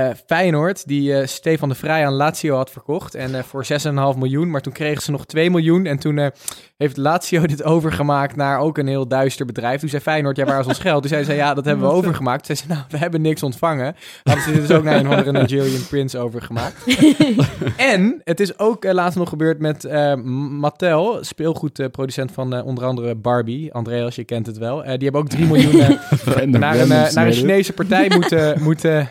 eh, 0.09 0.15
Feyenoord. 0.25 0.87
Die 0.87 1.15
eh, 1.15 1.27
Stefan 1.27 1.69
de 1.69 1.75
Vrij 1.75 2.05
aan 2.05 2.13
Lazio 2.13 2.55
had 2.55 2.71
verkocht. 2.71 3.15
En 3.15 3.35
eh, 3.35 3.43
voor 3.43 3.65
6,5 4.13 4.17
miljoen. 4.17 4.49
Maar 4.49 4.61
toen 4.61 4.73
kregen 4.73 5.01
ze 5.03 5.11
nog 5.11 5.25
2 5.25 5.49
miljoen. 5.49 5.85
En 5.85 5.99
toen 5.99 6.17
eh, 6.17 6.27
heeft 6.77 6.97
Lazio 6.97 7.45
dit 7.45 7.63
overgemaakt 7.63 8.35
naar 8.35 8.59
ook 8.59 8.77
een 8.77 8.87
heel 8.87 9.07
duister 9.07 9.45
bedrijf. 9.45 9.79
Toen 9.79 9.89
zei 9.89 10.01
Feyenoord, 10.01 10.37
ja, 10.37 10.45
waar 10.45 10.59
is 10.59 10.65
ons 10.65 10.79
geld? 10.79 11.00
Toen 11.01 11.09
zei 11.09 11.23
ze, 11.23 11.33
ja, 11.33 11.53
dat 11.53 11.65
hebben 11.65 11.87
we 11.87 11.93
overgemaakt. 11.99 12.45
Toen 12.45 12.55
zei 12.55 12.67
ze, 12.67 12.73
nou, 12.75 12.87
we 12.89 12.97
hebben 12.97 13.21
niks 13.21 13.43
ontvangen. 13.43 13.95
Hadden 14.23 14.43
ze 14.43 14.51
dus 14.51 14.71
ook 14.71 14.83
naar 14.83 14.95
een 14.95 15.07
andere 15.07 15.31
Nigerian 15.31 15.87
Prince 15.87 16.17
overgemaakt. 16.17 16.83
En 17.77 18.21
het 18.23 18.39
is 18.39 18.59
ook 18.59 18.85
eh, 18.85 18.93
laatst 18.93 19.17
nog 19.17 19.29
gebeurd 19.29 19.59
met 19.59 19.85
eh, 19.85 20.15
Mattel, 20.15 21.17
speelgoedproducent 21.21 22.31
van 22.31 22.53
eh, 22.53 22.65
onder 22.65 22.85
andere 22.85 23.15
Barbie. 23.15 23.73
Andreas, 23.73 24.15
je 24.15 24.23
kent 24.23 24.45
het 24.45 24.57
wel. 24.57 24.83
Eh, 24.83 24.93
die 24.93 25.03
hebben 25.03 25.21
ook 25.21 25.29
3 25.29 25.45
miljoen 25.45 25.75
naar, 26.59 26.79
een, 26.79 26.87
naar 26.87 27.27
een. 27.27 27.33
Chinese 27.33 27.73
partij 27.73 28.09
moeten, 28.09 28.61
moeten 28.61 29.09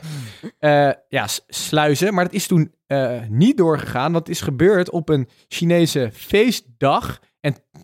eh, 0.58 0.90
ja, 1.08 1.26
sluizen. 1.48 2.14
Maar 2.14 2.24
dat 2.24 2.32
is 2.32 2.46
toen 2.46 2.72
eh, 2.86 3.20
niet 3.28 3.56
doorgegaan, 3.56 4.12
want 4.12 4.26
het 4.26 4.36
is 4.36 4.42
gebeurd 4.42 4.90
op 4.90 5.08
een 5.08 5.28
Chinese 5.48 6.10
feestdag. 6.12 7.20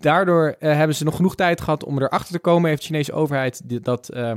Daardoor 0.01 0.57
eh, 0.59 0.75
hebben 0.77 0.97
ze 0.97 1.05
nog 1.05 1.17
genoeg 1.17 1.35
tijd 1.35 1.61
gehad 1.61 1.85
om 1.85 1.99
erachter 2.03 2.33
te 2.33 2.39
komen. 2.39 2.69
Heeft 2.69 2.81
de 2.81 2.87
Chinese 2.87 3.13
overheid 3.13 3.69
dit- 3.69 3.85
dat 3.85 4.09
eh, 4.09 4.33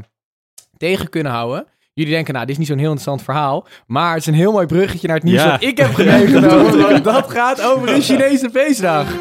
tegen 0.78 1.10
kunnen 1.10 1.32
houden. 1.32 1.66
Jullie 1.94 2.14
denken, 2.14 2.34
nou, 2.34 2.46
dit 2.46 2.54
is 2.54 2.60
niet 2.60 2.68
zo'n 2.68 2.78
heel 2.78 2.92
interessant 2.92 3.24
verhaal. 3.24 3.68
Maar 3.88 4.10
het 4.12 4.20
is 4.20 4.26
een 4.26 4.34
heel 4.34 4.52
mooi 4.52 4.66
bruggetje 4.66 5.08
naar 5.08 5.16
het 5.16 5.26
nieuws 5.26 5.42
Ja. 5.44 5.52
dat 5.52 5.64
ik 5.64 5.78
heb 5.78 5.98
meegenomen. 5.98 6.82
want 6.90 7.04
dat 7.04 7.32
gaat 7.32 7.62
over 7.62 7.90
een 7.90 8.02
Chinese 8.02 8.50
feestdag. 8.50 9.08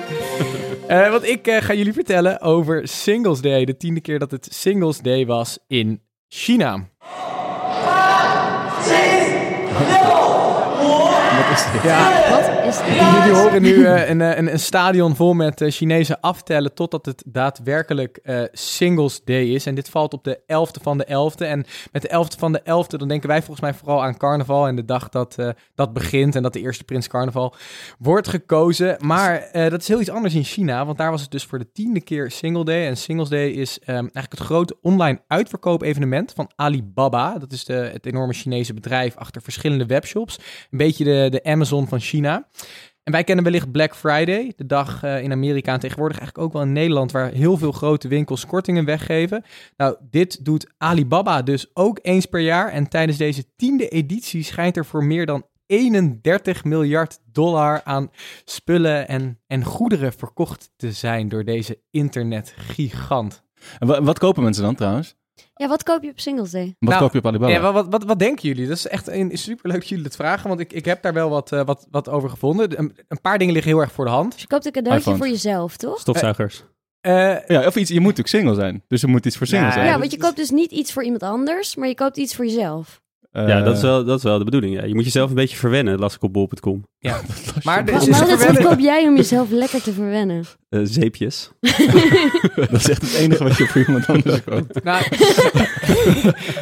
Eh, 0.89 1.11
want 1.11 1.25
ik 1.29 1.47
eh, 1.47 1.63
ga 1.63 1.75
jullie 1.75 1.93
vertellen 1.93 2.41
over 2.41 2.89
Singles 2.89 3.41
Day. 3.41 3.65
De 3.65 3.77
tiende 3.77 4.01
keer 4.01 4.19
dat 4.19 4.31
het 4.31 4.49
Singles 4.51 4.99
Day 4.99 5.27
was 5.27 5.59
in 5.67 6.03
China. 6.29 6.89
Ja, 11.83 12.31
Wat 12.31 12.67
is 12.67 12.77
dit? 12.77 12.95
Jullie 12.95 13.33
horen 13.33 13.63
nu 13.63 13.85
eh, 13.85 14.09
een, 14.09 14.21
eh, 14.21 14.37
een, 14.37 14.53
een 14.53 14.61
stadion 14.61 15.17
vol 15.17 15.35
met 15.35 15.61
eh, 15.61 15.71
Chinezen 15.71 16.21
aftellen 16.21 16.75
totdat 16.75 17.07
het 17.07 17.23
daadwerkelijk 17.27 18.21
Singles 18.53 19.21
Day 19.25 19.45
is. 19.45 19.67
En 19.67 19.75
dit 19.75 19.89
valt 19.89 20.13
op 20.13 20.25
de 20.25 20.41
11e 20.41 20.83
van 20.83 20.99
de 20.99 21.07
11e. 21.07 21.47
En 21.47 21.65
met 21.93 22.03
de 22.03 22.09
11e 22.09 22.39
van 22.39 22.53
de 22.53 22.61
11e, 22.61 22.97
dan 22.97 23.09
denken 23.09 23.29
wij 23.29 23.39
volgens 23.39 23.61
mij 23.61 23.75
vooral 23.75 24.03
aan 24.03 24.17
carnaval 24.17 24.67
en 24.67 24.77
de 24.77 24.85
dag 24.85 25.09
dat 25.09 25.37
dat 25.75 25.93
begint 25.93 26.35
en 26.35 26.43
dat 26.43 26.53
de 26.53 26.61
eerste 26.61 26.85
prins 26.85 27.09
carnaval 27.09 27.55
wordt 27.99 28.29
gekozen. 28.29 28.97
Maar 28.99 29.49
dat 29.53 29.81
is 29.81 29.89
heel 29.89 30.01
iets 30.01 30.11
anders 30.11 30.35
in 30.35 30.45
China, 30.45 30.87
want 30.87 30.99
daar 30.99 31.11
was 31.11 31.21
het 31.21 31.31
dus 31.31 31.45
voor 31.45 31.59
de 31.59 31.73
tiende 31.73 32.01
keer 32.01 32.31
Single 32.31 32.65
Day. 32.65 32.87
En 32.87 32.97
Singles 32.97 33.29
Day 33.29 33.49
is 33.49 33.79
ehm, 33.79 33.89
eigenlijk 33.89 34.31
het 34.31 34.41
grote 34.41 34.77
online 34.83 35.21
uitverkoop 35.27 35.83
evenement 35.83 36.33
van 36.33 36.51
Alibaba. 36.57 37.39
Dat 37.39 37.53
is 37.53 37.65
de, 37.65 37.91
het 37.93 38.07
enorme 38.07 38.33
Chinese 38.33 38.75
bedrijf 38.75 39.17
achter 39.17 39.43
verschillende 39.43 39.87
webshops. 39.87 40.39
Een 40.71 40.79
beetje 40.79 41.05
de, 41.05 41.27
de 41.31 41.41
Amazon 41.49 41.89
van 41.89 42.01
China. 42.01 42.49
En 43.03 43.15
wij 43.15 43.25
kennen 43.25 43.45
wellicht 43.45 43.73
Black 43.73 43.97
Friday, 43.97 44.53
de 44.57 44.67
dag 44.67 45.03
eh, 45.03 45.23
in 45.23 45.33
Amerika 45.33 45.73
en 45.73 45.81
tegenwoordig 45.81 46.19
eigenlijk 46.19 46.47
ook 46.49 46.53
wel 46.55 46.63
in 46.63 46.73
Nederland, 46.73 47.13
waar 47.13 47.31
heel 47.31 47.57
veel 47.57 47.73
grote 47.73 48.09
winkels 48.09 48.47
kortingen 48.47 48.85
weggeven. 48.85 49.45
Nou, 49.77 49.97
dit 50.11 50.45
doet 50.45 50.67
Alibaba 50.79 51.43
dus 51.43 51.71
ook 51.75 51.99
eens 52.03 52.27
per 52.27 52.41
jaar. 52.41 52.69
En 52.73 52.89
tijdens 52.89 53.19
deze 53.19 53.45
tiende 53.57 53.89
editie 53.89 54.43
schijnt 54.43 54.77
er 54.77 54.85
voor 54.85 55.05
meer 55.05 55.27
dan 55.27 55.45
31 55.67 56.65
miljard 56.65 57.19
dollar 57.33 57.81
aan 57.85 58.11
spullen 58.45 59.09
en, 59.09 59.39
en 59.47 59.65
goederen 59.65 60.13
verkocht 60.13 60.71
te 60.77 60.93
zijn 60.93 61.29
door 61.29 61.45
deze 61.45 61.81
internetgigant. 61.91 63.43
En 63.79 63.87
wa- 63.87 64.03
wat 64.03 64.19
kopen 64.19 64.43
mensen 64.43 64.63
dan 64.63 64.75
trouwens? 64.75 65.18
Ja, 65.55 65.69
wat 65.69 65.83
koop 65.83 66.03
je 66.03 66.11
op 66.11 66.21
Singles 66.21 66.51
Day? 66.51 66.75
Wat 66.79 66.89
Nou, 66.91 67.03
koop 67.03 67.13
je 67.13 67.19
op 67.19 67.27
Alibaba? 67.27 67.53
Ja, 67.53 67.61
wat, 67.61 67.73
wat, 67.75 67.87
wat, 67.91 68.05
wat 68.05 68.19
denken 68.19 68.49
jullie? 68.49 68.67
Dat 68.69 68.77
is 68.77 68.87
echt 68.89 69.07
een, 69.09 69.31
superleuk 69.39 69.79
dat 69.79 69.89
jullie 69.89 70.05
het 70.05 70.17
vragen, 70.17 70.49
want 70.49 70.61
ik, 70.61 70.73
ik 70.73 70.85
heb 70.85 71.03
daar 71.03 71.13
wel 71.13 71.29
wat, 71.31 71.53
eh, 71.53 71.65
wat, 71.65 71.87
wat 71.91 72.09
over 72.09 72.31
gevonden. 72.31 72.79
Een, 72.79 72.97
een 73.09 73.21
paar 73.21 73.39
dingen 73.39 73.53
liggen 73.55 73.73
heel 73.73 73.81
erg 73.81 73.93
voor 73.93 74.05
de 74.05 74.11
hand. 74.11 74.33
Dus 74.33 74.41
je 74.41 74.47
koopt 74.47 74.67
een 74.67 74.73
cadeautje 74.73 75.11
iPhones. 75.11 75.21
voor 75.21 75.29
jezelf, 75.37 75.77
toch? 75.77 76.01
Stofzuigers. 76.01 76.65
Eh, 77.01 77.47
Ja, 77.47 77.67
of 77.67 77.77
iets, 77.77 77.91
je 77.91 78.01
moet 78.01 78.17
natuurlijk 78.17 78.29
single 78.29 78.55
zijn. 78.55 78.85
Dus 78.89 79.03
er 79.03 79.09
moet 79.09 79.27
iets 79.27 79.37
voor 79.37 79.47
single 79.47 79.67
Ja, 79.67 79.73
zijn. 79.73 79.87
Ja, 79.87 79.99
want 79.99 80.11
je 80.11 80.17
is- 80.17 80.23
koopt 80.23 80.37
dus 80.37 80.51
niet 80.51 80.71
iets 80.71 80.93
voor 80.93 81.03
iemand 81.05 81.23
anders, 81.23 81.77
maar 81.77 81.89
je 81.89 81.95
koopt 81.95 82.17
iets 82.17 82.35
voor 82.35 82.45
jezelf. 82.45 83.01
Ja, 83.47 83.59
Eh, 83.59 83.65
dat 83.65 83.77
is, 83.77 83.83
wel, 83.83 84.05
dat 84.05 84.17
is 84.19 84.23
wel 84.25 84.39
de 84.39 84.45
bedoeling. 84.45 84.75
Ja. 84.75 84.85
Je 84.85 84.95
moet 84.95 85.05
jezelf 85.05 85.29
een 85.29 85.35
beetje 85.37 85.57
verwennen, 85.57 85.99
las 85.99 86.15
ik 86.15 86.23
op 86.23 86.33
bol.com. 86.33 86.85
ja. 86.99 87.21
Maar 87.65 87.85
Wat, 87.85 87.95
dus 87.95 88.07
is 88.09 88.19
wat, 88.19 88.21
er 88.21 88.29
wat 88.29 88.39
verwennen- 88.45 88.71
koop 88.71 88.79
jij 88.79 89.07
om 89.07 89.17
jezelf 89.17 89.51
lekker 89.51 89.83
te 89.83 89.93
verwennen? 89.93 90.45
Eh, 90.69 90.81
zeepjes. 90.85 91.51
dat 92.55 92.73
is 92.73 92.89
echt 92.89 93.03
het 93.03 93.15
enige 93.15 93.45
wat 93.45 93.57
je 93.57 93.67
voor 93.67 93.85
iemand 93.87 94.07
anders 94.07 94.45
koopt. 94.45 94.83
Nou, 94.85 95.03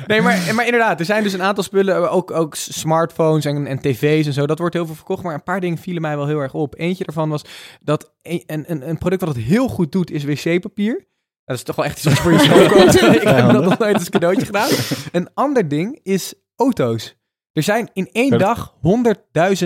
nee, 0.07 0.21
maar, 0.23 0.51
maar 0.55 0.65
inderdaad, 0.65 1.01
er 1.01 1.07
zijn 1.07 1.23
dus 1.23 1.33
een 1.33 1.43
aantal 1.43 1.65
spullen, 1.65 2.11
ook, 2.11 2.31
ook 2.31 2.55
smartphones 2.55 3.45
en, 3.45 3.67
en 3.67 3.79
tv's 3.81 4.27
en 4.27 4.33
zo. 4.33 4.47
Dat 4.47 4.59
wordt 4.59 4.75
heel 4.75 4.87
veel 4.87 4.95
verkocht, 4.95 5.23
maar 5.23 5.35
een 5.35 5.43
paar 5.43 5.61
dingen 5.61 5.79
vielen 5.79 6.03
mij 6.03 6.17
wel 6.17 6.27
heel 6.27 6.41
erg 6.41 6.55
op. 6.55 6.75
Eentje 6.79 7.05
daarvan 7.05 7.29
was 7.29 7.43
dat 7.81 8.13
een, 8.23 8.43
een, 8.67 8.89
een 8.89 8.99
product 8.99 9.25
wat 9.25 9.35
het 9.35 9.45
heel 9.45 9.69
goed 9.69 9.93
doet, 9.93 10.11
is 10.11 10.25
wc-papier. 10.25 11.07
Dat 11.45 11.57
is 11.57 11.63
toch 11.63 11.77
wel 11.77 11.85
echt 11.85 11.97
iets 11.97 12.05
wat 12.05 12.15
je 12.17 12.21
voor 12.23 12.33
jezelf 12.33 12.69
koopt. 12.69 12.95
Ik 13.17 13.23
heb 13.23 13.53
dat 13.53 13.65
nog 13.65 13.79
nooit 13.79 13.95
als 13.95 14.11
cadeautje 14.11 14.47
gedaan. 14.47 14.69
Een 15.13 15.29
ander 15.35 15.69
ding 15.69 15.99
is 16.03 16.35
auto's. 16.57 17.17
Er 17.53 17.63
zijn 17.63 17.91
in 17.93 18.09
één 18.13 18.31
Ja, 18.31 18.39
dag 18.39 18.75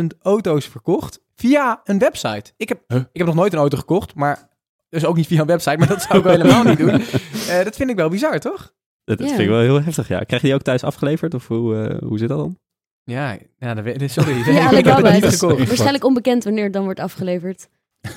100.000 0.01 0.07
auto's 0.23 0.67
verkocht 0.67 1.21
via 1.35 1.81
een 1.85 1.99
website. 1.99 2.53
Ik 2.57 2.69
heb, 2.69 2.83
Huh? 2.87 2.99
ik 2.99 3.09
heb 3.19 3.27
nog 3.27 3.35
nooit 3.35 3.53
een 3.53 3.59
auto 3.59 3.79
gekocht, 3.79 4.15
maar 4.15 4.49
dus 4.89 5.05
ook 5.05 5.17
niet 5.17 5.27
via 5.27 5.41
een 5.41 5.47
website, 5.47 5.77
maar 5.79 5.89
dat 5.89 6.03
zou 6.03 6.19
ik 6.19 6.25
wel 6.25 6.33
helemaal 6.33 6.65
niet 6.65 6.79
doen. 6.79 6.89
Eh, 7.51 7.65
dat 7.65 7.77
vind 7.77 7.91
ik 7.91 7.97
wel 7.97 8.09
bizar, 8.09 8.39
toch? 8.41 8.73
Dat, 9.05 9.19
dat 9.19 9.29
Ja. 9.29 9.35
vind 9.35 9.41
ik 9.41 9.49
wel 9.49 9.61
heel 9.61 9.83
heftig, 9.83 10.09
ja. 10.09 10.19
Krijg 10.21 10.43
je 10.43 10.47
die 10.49 10.57
ook 10.57 10.63
thuis 10.63 10.85
afgeleverd? 10.85 11.35
Of 11.35 11.47
hoe, 11.49 11.77
eh, 11.89 12.09
hoe 12.09 12.19
zit 12.19 12.29
dat 12.29 12.39
dan? 12.39 12.59
Ja, 13.05 13.39
ja 13.59 13.75
dat 13.75 13.85
weet, 13.85 14.11
sorry. 14.11 14.33
Ja, 14.55 14.71
ik 14.71 14.85
heb 14.85 14.97
het 14.97 15.13
niet 15.13 15.25
gekocht. 15.39 15.67
waarschijnlijk 15.67 16.05
onbekend 16.05 16.45
wanneer 16.45 16.65
het 16.65 16.73
dan 16.73 16.85
wordt 16.85 17.01
afgeleverd. 17.01 17.69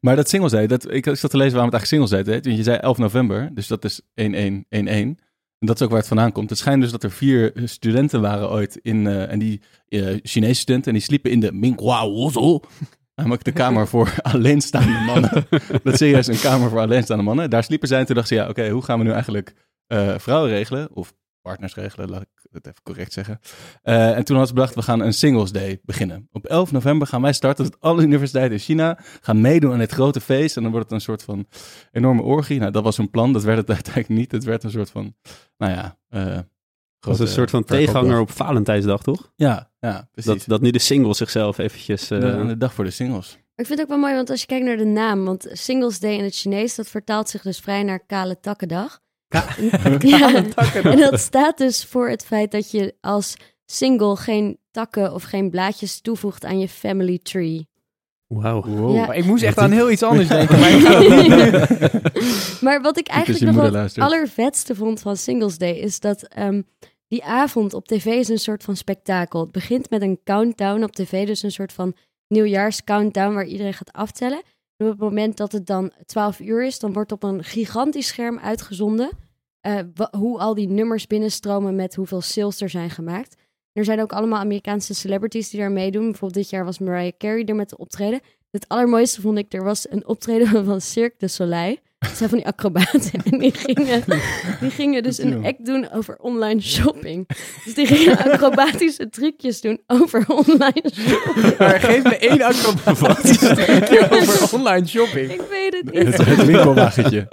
Maar 0.00 0.16
dat 0.16 0.28
Singles 0.28 0.52
Day, 0.52 0.66
dat, 0.66 0.92
ik 0.92 1.04
zat 1.04 1.30
te 1.30 1.36
lezen 1.36 1.52
waarom 1.56 1.72
het 1.74 1.80
eigenlijk 1.80 1.86
Singles 1.86 2.10
Day. 2.26 2.40
Want 2.42 2.56
je 2.56 2.62
zei 2.62 2.76
11 2.76 2.98
november, 2.98 3.50
dus 3.54 3.66
dat 3.66 3.84
is 3.84 4.00
1111. 4.14 5.14
En 5.58 5.66
dat 5.66 5.76
is 5.76 5.82
ook 5.82 5.88
waar 5.88 5.98
het 5.98 6.08
vandaan 6.08 6.32
komt. 6.32 6.50
Het 6.50 6.58
schijnt 6.58 6.82
dus 6.82 6.90
dat 6.90 7.02
er 7.02 7.10
vier 7.10 7.52
studenten 7.64 8.20
waren 8.20 8.50
ooit 8.50 8.78
in, 8.82 9.06
eh, 9.06 9.32
en 9.32 9.38
die 9.38 9.60
eh, 9.88 10.16
Chinese 10.22 10.60
studenten, 10.60 10.92
en 10.92 10.98
die 10.98 11.06
sliepen 11.06 11.30
in 11.30 11.40
de 11.40 11.52
Minghua 11.52 12.08
Wozo. 12.08 12.60
Namelijk 13.14 13.44
de 13.44 13.52
kamer 13.52 13.88
voor 13.88 14.14
alleenstaande 14.32 15.02
mannen. 15.06 15.30
dat 15.82 15.92
is 15.92 15.98
serieus 15.98 16.26
een 16.26 16.40
kamer 16.40 16.70
voor 16.70 16.80
alleenstaande 16.80 17.22
mannen. 17.22 17.50
Daar 17.50 17.64
sliepen 17.64 17.88
zij 17.88 17.98
en 17.98 18.06
toen 18.06 18.14
dachten 18.14 18.36
ze, 18.36 18.42
ja, 18.42 18.48
oké, 18.48 18.68
hoe 18.68 18.82
gaan 18.82 18.98
we 18.98 19.04
nu 19.04 19.10
eigenlijk 19.10 19.54
eh, 19.86 20.18
vrouwen 20.18 20.50
regelen? 20.50 20.88
Of 20.94 21.14
partners 21.46 21.74
regelen, 21.74 22.10
laat 22.10 22.22
ik 22.22 22.28
het 22.52 22.66
even 22.66 22.82
correct 22.82 23.12
zeggen. 23.12 23.40
Eh, 23.82 24.16
en 24.16 24.24
toen 24.24 24.36
hadden 24.36 24.46
ze 24.46 24.54
bedacht, 24.54 24.74
we 24.74 24.82
gaan 24.82 25.00
een 25.00 25.14
Singles 25.14 25.52
Day 25.52 25.80
beginnen. 25.82 26.28
Op 26.32 26.44
11 26.46 26.72
november 26.72 27.06
gaan 27.06 27.22
wij 27.22 27.32
starten 27.32 27.64
dat 27.64 27.80
alle 27.80 28.02
universiteiten 28.02 28.52
in 28.56 28.62
China 28.62 28.98
gaan 29.20 29.40
meedoen 29.40 29.72
aan 29.72 29.78
dit 29.78 29.92
grote 29.92 30.20
feest. 30.20 30.56
En 30.56 30.62
dan 30.62 30.70
wordt 30.70 30.86
het 30.86 30.94
een 30.94 31.04
soort 31.04 31.22
van 31.22 31.46
enorme 31.92 32.22
orgie. 32.22 32.58
Nou, 32.58 32.72
dat 32.72 32.82
was 32.82 32.96
hun 32.96 33.10
plan. 33.10 33.32
Dat 33.32 33.42
werd 33.42 33.58
het 33.58 33.70
uiteindelijk 33.76 34.20
niet. 34.20 34.32
Het 34.32 34.44
werd 34.44 34.64
een 34.64 34.70
soort 34.70 34.90
van, 34.90 35.14
nou 35.56 35.72
ja... 35.72 35.98
eh 36.08 36.34
Dat 36.34 36.44
was 36.98 37.20
een 37.20 37.28
soort 37.28 37.50
van 37.50 37.64
tegenhanger 37.64 38.20
op 38.20 38.30
Valentijnsdag, 38.30 39.02
toch? 39.02 39.32
Ja, 39.36 39.70
ja, 39.80 40.08
precies. 40.12 40.30
Dat, 40.32 40.44
dat 40.46 40.60
nu 40.60 40.70
de 40.70 40.78
singles 40.78 41.18
zichzelf 41.18 41.58
eventjes... 41.58 42.10
eh, 42.10 42.20
de, 42.20 42.46
de 42.46 42.56
dag 42.56 42.74
voor 42.74 42.84
de 42.84 42.90
singles. 42.90 43.38
Ik 43.54 43.66
vind 43.66 43.78
het 43.78 43.80
ook 43.80 43.88
wel 43.88 43.98
mooi, 43.98 44.14
want 44.14 44.30
als 44.30 44.40
je 44.40 44.46
kijkt 44.46 44.64
naar 44.64 44.76
de 44.76 44.84
naam, 44.84 45.24
want 45.24 45.48
Singles 45.52 46.00
Day 46.00 46.12
in 46.12 46.24
het 46.24 46.34
Chinees, 46.34 46.74
dat 46.74 46.88
vertaalt 46.88 47.28
zich 47.28 47.42
dus 47.42 47.58
vrij 47.58 47.82
naar 47.82 48.06
kale 48.06 48.40
takkendag. 48.40 49.00
ja, 49.98 50.44
en 50.92 50.98
dat 50.98 51.20
staat 51.20 51.58
dus 51.58 51.84
voor 51.84 52.08
het 52.08 52.24
feit 52.24 52.50
dat 52.50 52.70
je 52.70 52.94
als 53.00 53.36
single 53.66 54.16
geen 54.16 54.58
takken 54.70 55.14
of 55.14 55.22
geen 55.22 55.50
blaadjes 55.50 56.00
toevoegt 56.00 56.44
aan 56.44 56.58
je 56.58 56.68
family 56.68 57.18
tree. 57.22 57.68
Wauw. 58.26 58.62
Wow. 58.62 58.94
Ja. 58.94 59.12
Ik 59.12 59.24
moest 59.24 59.42
echt 59.42 59.58
aan 59.58 59.70
heel 59.70 59.90
iets 59.90 60.02
anders 60.02 60.28
denken. 60.38 60.58
Maar 62.60 62.82
wat 62.82 62.98
ik 62.98 63.08
eigenlijk 63.08 63.54
nog 63.54 63.72
het 63.72 63.98
allervetste 63.98 64.74
vond 64.74 65.00
van 65.00 65.16
Singles 65.16 65.58
Day 65.58 65.72
is 65.72 66.00
dat 66.00 66.22
ehm, 66.22 66.62
die 67.08 67.24
avond 67.24 67.74
op 67.74 67.86
tv 67.86 68.04
is 68.04 68.28
een 68.28 68.38
soort 68.38 68.62
van 68.62 68.76
spektakel. 68.76 69.40
Het 69.40 69.52
begint 69.52 69.90
met 69.90 70.02
een 70.02 70.20
countdown 70.24 70.82
op 70.82 70.92
tv, 70.92 71.26
dus 71.26 71.42
een 71.42 71.50
soort 71.52 71.72
van 71.72 71.94
nieuwjaars-countdown 72.28 73.34
waar 73.34 73.46
iedereen 73.46 73.74
gaat 73.74 73.92
aftellen. 73.92 74.42
Op 74.78 74.86
het 74.86 74.98
moment 74.98 75.36
dat 75.36 75.52
het 75.52 75.66
dan 75.66 75.92
12 76.06 76.40
uur 76.40 76.64
is, 76.64 76.78
dan 76.78 76.92
wordt 76.92 77.12
op 77.12 77.22
een 77.22 77.44
gigantisch 77.44 78.06
scherm 78.06 78.38
uitgezonden 78.38 79.10
eh, 79.60 79.80
hoe 80.10 80.38
al 80.38 80.54
die 80.54 80.68
nummers 80.68 81.06
binnenstromen 81.06 81.76
met 81.76 81.94
hoeveel 81.94 82.20
sales 82.20 82.60
er 82.60 82.70
zijn 82.70 82.90
gemaakt. 82.90 83.36
Er 83.72 83.84
zijn 83.84 84.00
ook 84.00 84.12
allemaal 84.12 84.38
Amerikaanse 84.38 84.94
celebrities 84.94 85.50
die 85.50 85.60
daar 85.60 85.72
meedoen. 85.72 86.04
Bijvoorbeeld 86.04 86.42
dit 86.42 86.50
jaar 86.50 86.64
was 86.64 86.78
Mariah 86.78 87.12
Carey 87.18 87.44
er 87.44 87.54
met 87.54 87.68
de 87.68 87.78
optreden. 87.78 88.20
Het 88.50 88.68
allermooiste 88.68 89.20
vond 89.20 89.38
ik, 89.38 89.52
er 89.52 89.64
was 89.64 89.90
een 89.90 90.06
optreden 90.06 90.64
van 90.64 90.80
Cirque 90.80 91.18
du 91.18 91.28
Soleil. 91.28 91.76
Dat 91.98 92.16
zijn 92.16 92.28
van 92.28 92.38
die 92.38 92.46
acrobaten. 92.46 93.10
En 93.30 93.38
die 93.38 93.52
gingen, 93.54 94.04
die 94.60 94.70
gingen 94.70 95.02
dus 95.02 95.18
een 95.18 95.44
act 95.44 95.64
doen 95.66 95.90
over 95.92 96.16
online 96.16 96.60
shopping. 96.60 97.28
Dus 97.64 97.74
die 97.74 97.86
gingen 97.86 98.18
acrobatische 98.18 99.08
trucjes 99.08 99.60
doen 99.60 99.80
over 99.86 100.24
online 100.28 100.90
shopping. 100.94 101.58
Maar 101.58 101.80
geef 101.80 102.02
me 102.02 102.16
één 102.18 102.42
acrobatische 102.42 103.54
trucje 103.64 104.10
over 104.10 104.52
online 104.58 104.86
shopping. 104.86 105.30
Ik 105.32 105.40
weet 105.50 105.82
het 105.82 105.94
Het, 105.94 106.04
niet. 106.06 106.26
het 106.26 106.44
winkelwagentje. 106.44 107.28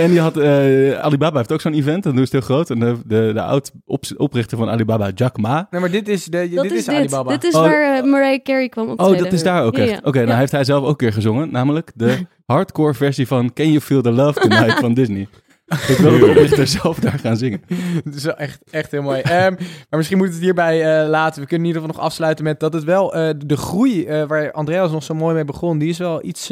En 0.00 0.10
die 0.10 0.20
had, 0.20 0.36
eh, 0.36 0.98
Alibaba 1.00 1.36
heeft 1.36 1.52
ook 1.52 1.60
zo'n 1.60 1.74
event, 1.74 2.06
en 2.06 2.14
dat 2.14 2.24
is 2.24 2.32
heel 2.32 2.40
groot. 2.40 2.70
En 2.70 2.78
de, 2.78 2.96
de, 3.06 3.30
de 3.34 3.42
oud-oprichter 3.42 4.58
van 4.58 4.68
Alibaba, 4.68 5.10
Jack 5.14 5.36
Ma. 5.38 5.66
Nee, 5.70 5.80
maar 5.80 5.90
dit 5.90 6.08
is, 6.08 6.24
de, 6.24 6.50
Dat 6.54 6.62
dit 6.62 6.72
is 6.72 6.78
is 6.78 6.84
dit. 6.84 6.94
Alibaba. 6.94 7.30
Dit 7.30 7.44
is 7.44 7.54
Oh, 7.54 7.60
waar 7.60 7.96
eh, 7.96 8.04
Mariah 8.04 8.42
Carey 8.42 8.68
kwam 8.68 8.84
Oh, 8.86 8.90
optreden. 8.92 9.24
dat 9.24 9.32
is 9.32 9.42
daar 9.42 9.64
ook 9.64 9.78
echt. 9.78 9.90
ja. 9.90 10.00
Oké, 10.02 10.18
nou 10.18 10.30
Ja. 10.30 10.36
heeft 10.36 10.52
hij 10.52 10.64
zelf 10.64 10.82
ook 10.82 10.90
een 10.90 10.96
keer 10.96 11.12
gezongen. 11.12 11.52
Namelijk 11.52 11.92
de 11.94 12.18
hardcore 12.46 12.94
versie 12.94 13.26
van 13.26 13.52
Can 13.52 13.66
You 13.66 13.80
Feel 13.80 14.02
the 14.02 14.10
Love 14.10 14.40
Tonight 14.40 14.78
van 14.78 14.94
Disney. 14.94 15.28
Ik 15.88 15.96
wil 15.96 16.18
de 16.18 16.26
oprichter 16.26 16.66
zelf 16.66 16.98
daar 16.98 17.18
gaan 17.18 17.36
zingen. 17.36 17.62
Het 18.04 18.14
is 18.14 18.24
wel 18.24 18.36
echt, 18.36 18.60
echt 18.70 18.90
heel 18.90 19.02
mooi. 19.02 19.20
Ehm, 19.20 19.52
maar 19.90 19.98
misschien 19.98 20.18
moeten 20.18 20.38
we 20.38 20.46
het 20.46 20.56
hierbij 20.56 21.02
eh, 21.02 21.08
laten. 21.08 21.40
We 21.42 21.48
kunnen 21.48 21.66
in 21.68 21.74
ieder 21.74 21.82
geval 21.82 21.96
nog 21.96 22.06
afsluiten 22.06 22.44
met 22.44 22.60
dat 22.60 22.72
het 22.72 22.84
wel 22.84 23.14
eh, 23.14 23.30
de 23.46 23.56
groei 23.56 24.04
eh, 24.06 24.22
waar 24.26 24.52
Andreas 24.52 24.90
nog 24.90 25.02
zo 25.02 25.14
mooi 25.14 25.34
mee 25.34 25.44
begon, 25.44 25.78
die 25.78 25.88
is 25.88 25.98
wel 25.98 26.24
iets, 26.24 26.50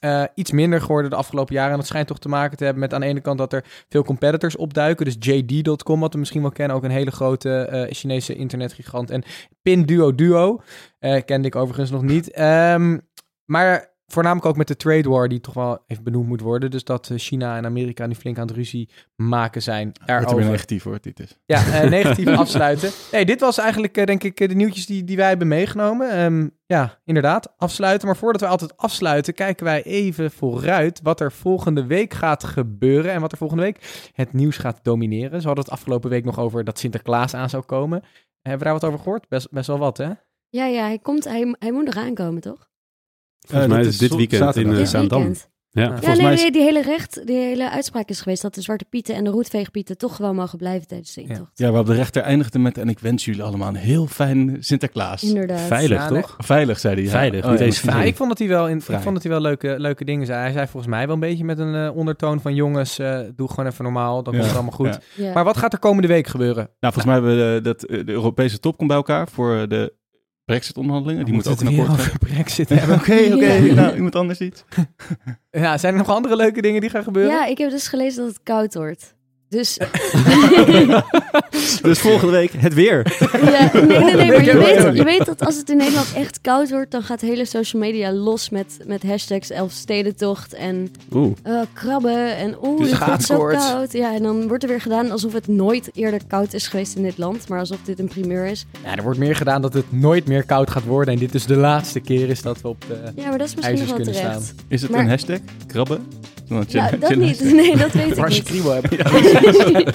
eh, 0.00 0.24
iets 0.34 0.50
minder 0.50 0.80
geworden 0.80 1.10
de 1.10 1.16
afgelopen 1.16 1.54
jaren. 1.54 1.70
En 1.70 1.76
dat 1.76 1.86
schijnt 1.86 2.06
toch 2.06 2.18
te 2.18 2.28
maken 2.28 2.56
te 2.56 2.64
hebben 2.64 2.82
met 2.82 2.94
aan 2.94 3.00
de 3.00 3.06
ene 3.06 3.20
kant 3.20 3.38
dat 3.38 3.52
er 3.52 3.64
veel 3.88 4.04
competitors 4.04 4.56
opduiken. 4.56 5.04
Dus 5.04 5.16
JD.com, 5.18 6.00
wat 6.00 6.12
we 6.12 6.18
misschien 6.18 6.42
wel 6.42 6.50
kennen, 6.50 6.76
ook 6.76 6.84
een 6.84 6.90
hele 6.90 7.10
grote 7.10 7.58
eh, 7.58 7.94
Chinese 7.94 8.34
internetgigant. 8.34 9.10
En 9.10 9.22
Pinduo 9.62 10.14
Duo, 10.14 10.60
eh 10.98 11.24
kende 11.24 11.48
ik 11.48 11.56
overigens 11.56 11.90
nog 11.90 12.02
niet. 12.02 12.30
Ehm, 12.30 12.98
maar 13.44 13.95
voornamelijk 14.06 14.46
ook 14.46 14.56
met 14.56 14.68
de 14.68 14.76
trade 14.76 15.08
war, 15.08 15.28
die 15.28 15.40
toch 15.40 15.54
wel 15.54 15.84
even 15.86 16.04
benoemd 16.04 16.28
moet 16.28 16.40
worden. 16.40 16.70
Dus 16.70 16.84
dat 16.84 17.10
eh, 17.10 17.18
China 17.18 17.56
en 17.56 17.64
Amerika 17.64 18.06
nu 18.06 18.14
flink 18.14 18.38
aan 18.38 18.46
het 18.46 18.56
ruzie 18.56 18.90
maken 19.16 19.62
zijn. 19.62 19.88
Er 19.88 20.06
Daarover. 20.06 20.36
weer 20.36 20.46
negatief 20.46 20.82
hoor, 20.82 20.98
dit 21.00 21.20
is. 21.20 21.38
Ja, 21.46 21.66
eh, 21.66 21.90
negatief 21.98 22.28
afsluiten. 22.28 22.90
Nee, 23.12 23.24
dit 23.24 23.40
was 23.40 23.58
eigenlijk 23.58 23.96
eh, 23.96 24.04
denk 24.04 24.22
ik 24.22 24.48
de 24.48 24.54
nieuwtjes 24.54 24.86
die, 24.86 25.04
die 25.04 25.16
wij 25.16 25.28
hebben 25.28 25.48
meegenomen. 25.48 26.10
Ehm, 26.10 26.48
ja, 26.66 27.00
inderdaad, 27.04 27.54
afsluiten. 27.56 28.06
Maar 28.06 28.16
voordat 28.16 28.40
we 28.40 28.46
altijd 28.46 28.76
afsluiten, 28.76 29.34
kijken 29.34 29.64
wij 29.64 29.82
even 29.82 30.30
vooruit 30.30 31.00
wat 31.02 31.20
er 31.20 31.32
volgende 31.32 31.86
week 31.86 32.14
gaat 32.14 32.44
gebeuren. 32.44 33.12
En 33.12 33.20
wat 33.20 33.32
er 33.32 33.38
volgende 33.38 33.62
week 33.62 34.10
het 34.12 34.32
nieuws 34.32 34.56
gaat 34.56 34.80
domineren. 34.82 35.40
Ze 35.40 35.46
hadden 35.46 35.64
het 35.64 35.72
afgelopen 35.72 36.10
week 36.10 36.24
nog 36.24 36.38
over 36.38 36.64
dat 36.64 36.78
Sinterklaas 36.78 37.34
aan 37.34 37.50
zou 37.50 37.62
komen. 37.62 38.02
Hebben 38.42 38.58
we 38.58 38.64
daar 38.64 38.80
wat 38.80 38.84
over 38.84 38.98
gehoord? 38.98 39.28
Best, 39.28 39.50
best 39.50 39.66
wel 39.66 39.78
wat, 39.78 39.96
hè? 39.96 40.10
Ja, 40.48 40.66
ja, 40.66 40.84
hij, 40.84 40.98
komt, 40.98 41.24
hij, 41.24 41.54
hij 41.58 41.72
moet 41.72 41.88
eraan 41.88 42.14
komen, 42.14 42.40
toch? 42.40 42.68
Volgens 43.40 43.70
Eh, 43.70 43.76
mij 43.78 43.86
is 43.86 43.98
dit 43.98 44.14
weekend 44.14 44.42
zaterdag. 44.42 44.72
in 44.74 44.80
uh, 44.80 44.86
Zaandam. 44.86 45.18
weekend. 45.18 45.48
Ja. 45.70 45.82
Ja, 45.82 45.88
Volgens 45.88 46.14
nee, 46.16 46.22
mij 46.22 46.34
is- 46.34 46.40
nee, 46.42 46.50
die 46.52 46.62
hele 46.62 46.82
recht, 46.82 47.26
die 47.26 47.36
hele 47.36 47.70
uitspraak 47.70 48.08
is 48.08 48.20
geweest 48.20 48.42
dat 48.42 48.54
de 48.54 48.60
Zwarte 48.60 48.84
Pieten 48.84 49.14
en 49.14 49.24
de 49.24 49.30
Roetveegpieten 49.30 49.98
toch 49.98 50.16
gewoon 50.16 50.34
mogen 50.34 50.58
blijven 50.58 50.86
tijdens 50.88 51.14
de 51.14 51.20
intocht. 51.20 51.50
Ja, 51.54 51.68
waarop 51.68 51.86
de 51.86 51.94
rechter 51.94 52.22
eindigde 52.22 52.58
met 52.58 52.78
en 52.78 52.88
ik 52.88 52.98
wens 52.98 53.24
jullie 53.24 53.42
allemaal 53.42 53.68
een 53.68 53.74
heel 53.74 54.06
fijn 54.06 54.56
Sinterklaas. 54.60 55.22
Inderdaad. 55.22 55.60
Veilig, 55.60 55.98
Ja, 55.98 56.10
nee. 56.10 56.20
toch? 56.20 56.34
Veilig, 56.38 56.78
zei 56.78 56.94
hij. 56.94 57.04
ja. 57.04 57.10
Veilig, 57.10 57.44
Oh, 57.44 57.50
niet 57.50 57.58
ja, 57.58 57.64
eens 57.64 57.82
Nou, 57.82 58.04
ik 58.04 58.16
vond 58.16 58.28
dat 58.28 58.38
hij 58.38 58.48
wel, 58.48 58.68
in, 58.68 58.76
ik 58.76 58.82
vond 58.82 59.14
dat 59.14 59.22
hij 59.22 59.32
wel 59.32 59.40
leuke, 59.40 59.74
leuke 59.78 60.04
dingen 60.04 60.26
zei. 60.26 60.40
Hij 60.40 60.52
zei 60.52 60.66
volgens 60.66 60.92
mij 60.92 61.04
wel 61.06 61.14
een 61.14 61.20
beetje 61.20 61.44
met 61.44 61.58
een 61.58 61.74
eh, 61.74 61.96
ondertoon 61.96 62.40
van 62.40 62.54
jongens, 62.54 62.98
eh, 62.98 63.20
doe 63.34 63.48
gewoon 63.48 63.66
even 63.66 63.84
normaal, 63.84 64.22
dan 64.22 64.32
Ja, 64.34 64.38
komt 64.38 64.52
het 64.52 64.60
allemaal 64.60 64.78
goed. 64.78 64.98
ja. 65.14 65.24
Ja. 65.26 65.32
Maar 65.32 65.44
wat 65.44 65.56
gaat 65.56 65.72
er 65.72 65.78
komende 65.78 66.08
week 66.08 66.26
gebeuren? 66.26 66.68
Nou, 66.80 66.94
volgens 66.94 67.04
mij 67.04 67.14
hebben 67.14 67.36
we 67.36 67.56
eh, 67.58 67.64
dat, 67.64 67.82
eh, 67.82 68.06
de 68.06 68.12
Europese 68.12 68.58
top 68.60 68.76
komt 68.76 68.88
bij 68.88 68.96
elkaar 68.96 69.28
voor 69.28 69.56
eh, 69.56 69.68
de 69.68 69.92
Brexit-onderhandelingen. 70.46 71.24
Die 71.24 71.34
moeten 71.34 71.52
ook 71.52 71.60
een 71.60 71.66
akkoord 71.66 72.00
gaan. 72.00 72.18
Brexit 72.18 72.70
Oké, 72.70 72.80
hebben. 72.80 72.96
oké. 72.96 73.14
Ja. 73.14 73.74
Nou, 73.74 73.94
iemand 73.94 74.14
anders 74.14 74.40
iets? 74.40 74.64
Ja, 75.50 75.78
zijn 75.78 75.92
er 75.92 75.98
nog 75.98 76.08
andere 76.08 76.36
leuke 76.36 76.62
dingen 76.62 76.80
die 76.80 76.90
gaan 76.90 77.02
gebeuren? 77.02 77.32
Ja, 77.32 77.46
ik 77.46 77.58
heb 77.58 77.70
dus 77.70 77.88
gelezen 77.88 78.24
dat 78.24 78.28
het 78.32 78.42
koud 78.42 78.74
wordt. 78.74 79.14
Dus 79.48 79.76
Dus 81.82 81.98
volgende 81.98 82.32
week 82.32 82.52
het 82.56 82.74
weer. 82.74 83.16
ja, 83.44 83.70
nee, 83.72 83.82
nee, 83.86 84.14
nee, 84.14 84.26
maar 84.26 84.44
je 84.44 84.58
weet, 84.58 84.96
je 84.96 85.04
weet 85.04 85.26
dat 85.26 85.44
als 85.44 85.56
het 85.56 85.70
in 85.70 85.76
Nederland 85.76 86.12
echt 86.16 86.40
koud 86.40 86.70
wordt, 86.70 86.90
dan 86.90 87.02
gaat 87.02 87.20
hele 87.20 87.44
social 87.44 87.82
media 87.82 88.12
los 88.12 88.50
met, 88.50 88.78
met 88.86 89.02
hashtags 89.02 89.50
Elfstedentocht 89.50 90.54
en 90.54 90.90
Oeh. 91.12 91.32
eh, 91.42 91.60
krabben 91.72 92.36
en 92.36 92.56
oeh, 92.62 92.80
Dus 92.80 92.90
het 92.90 93.04
wordt 93.06 93.22
zo 93.24 93.46
koud. 93.46 93.92
Ja, 93.92 94.14
en 94.14 94.22
dan 94.22 94.48
wordt 94.48 94.62
er 94.62 94.68
weer 94.68 94.80
gedaan 94.80 95.10
alsof 95.10 95.32
het 95.32 95.48
nooit 95.48 95.90
eerder 95.94 96.20
koud 96.26 96.52
is 96.52 96.66
geweest 96.68 96.96
in 96.96 97.02
dit 97.02 97.18
land, 97.18 97.48
maar 97.48 97.58
alsof 97.58 97.78
dit 97.84 97.98
een 97.98 98.08
primeur 98.08 98.46
is. 98.46 98.66
Ja, 98.84 98.96
er 98.96 99.02
wordt 99.02 99.18
meer 99.18 99.36
gedaan 99.36 99.62
dat 99.62 99.74
het 99.74 99.92
nooit 99.92 100.26
meer 100.26 100.44
koud 100.44 100.70
gaat 100.70 100.84
worden. 100.84 101.14
En 101.14 101.20
dit 101.20 101.34
is 101.34 101.46
de 101.46 101.56
laatste 101.56 102.00
keer 102.00 102.28
is 102.28 102.42
dat 102.42 102.60
we 102.60 102.68
op 102.68 102.84
de 102.88 103.20
Ja, 103.22 103.28
maar 103.28 103.38
dat 103.38 103.46
is 103.48 103.54
misschien 103.54 103.78
nog 103.78 103.86
wel 103.86 103.94
kunnen 103.96 104.14
terecht. 104.14 104.42
staan. 104.42 104.56
Is 104.68 104.82
het 104.82 104.90
Maar- 104.90 105.00
een 105.00 105.08
hashtag? 105.08 105.38
Krabben? 105.66 106.06
Want 106.48 106.72
je- 106.72 106.78
Ja, 106.78 106.88
je- 106.90 106.98
dat 106.98 107.10
je- 107.10 107.16
niet. 107.16 107.40
Nee, 107.54 107.76
dat 107.76 107.92
weet 107.92 108.10
ik 108.16 108.24
Als 108.24 108.36
je 108.36 108.40
niet. 108.42 108.48
kriebel 108.50 108.72
hebt. 108.72 108.94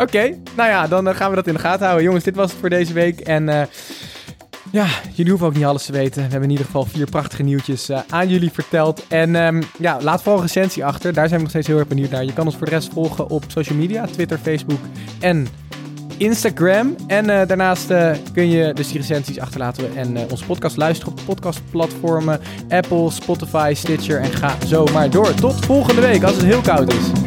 Oké, 0.00 0.20
nou 0.56 0.68
ja, 0.70 0.86
dan 0.86 1.08
eh, 1.08 1.16
gaan 1.16 1.30
we 1.30 1.36
dat 1.36 1.46
in 1.46 1.52
de 1.54 1.58
gaten 1.60 1.82
houden. 1.84 2.04
Jongens, 2.04 2.24
dit 2.24 2.36
was 2.36 2.50
het 2.50 2.60
voor 2.60 2.70
deze 2.70 2.92
week. 2.92 3.20
En 3.20 3.48
eh, 3.48 3.62
ja, 4.72 4.86
jullie 5.12 5.30
hoeven 5.30 5.48
ook 5.48 5.54
niet 5.54 5.64
alles 5.64 5.84
te 5.86 5.92
weten. 5.92 6.14
We 6.14 6.20
hebben 6.22 6.42
in 6.42 6.50
ieder 6.50 6.64
geval 6.66 6.84
vier 6.84 7.06
prachtige 7.10 7.42
nieuwtjes 7.42 7.88
eh, 7.88 7.98
aan 8.08 8.28
jullie 8.28 8.50
verteld. 8.50 9.04
En 9.08 9.36
ehm, 9.36 9.62
ja, 9.78 9.98
laat 10.00 10.22
vooral 10.22 10.40
een 10.40 10.46
recensie 10.46 10.84
achter. 10.84 11.12
Daar 11.12 11.24
zijn 11.28 11.36
we 11.36 11.40
nog 11.40 11.50
steeds 11.50 11.66
heel 11.66 11.78
erg 11.78 11.88
benieuwd 11.88 12.10
naar. 12.10 12.24
Je 12.24 12.32
kan 12.32 12.44
ons 12.46 12.56
voor 12.56 12.66
de 12.66 12.72
rest 12.72 12.92
volgen 12.92 13.28
op 13.30 13.44
social 13.46 13.78
media. 13.78 14.06
Twitter, 14.06 14.38
Facebook 14.42 14.80
en 15.20 15.46
Instagram. 16.18 16.94
En 17.06 17.30
eh, 17.30 17.46
daarnaast 17.46 17.90
eh, 17.90 18.10
kun 18.32 18.48
je 18.48 18.72
dus 18.74 18.88
die 18.88 18.96
recensies 18.98 19.40
achterlaten 19.40 19.96
en 19.96 20.16
eh, 20.16 20.22
onze 20.30 20.44
podcast 20.44 20.76
luisteren 20.76 21.12
op 21.12 21.20
podcastplatformen. 21.24 22.40
Apple, 22.68 23.10
Spotify, 23.10 23.72
Stitcher 23.76 24.20
en 24.20 24.32
ga 24.32 24.56
zo 24.66 24.86
maar 24.92 25.10
door. 25.10 25.34
Tot 25.34 25.64
volgende 25.64 26.00
week 26.00 26.22
als 26.22 26.34
het 26.34 26.44
heel 26.44 26.60
koud 26.60 26.92
is. 26.92 27.25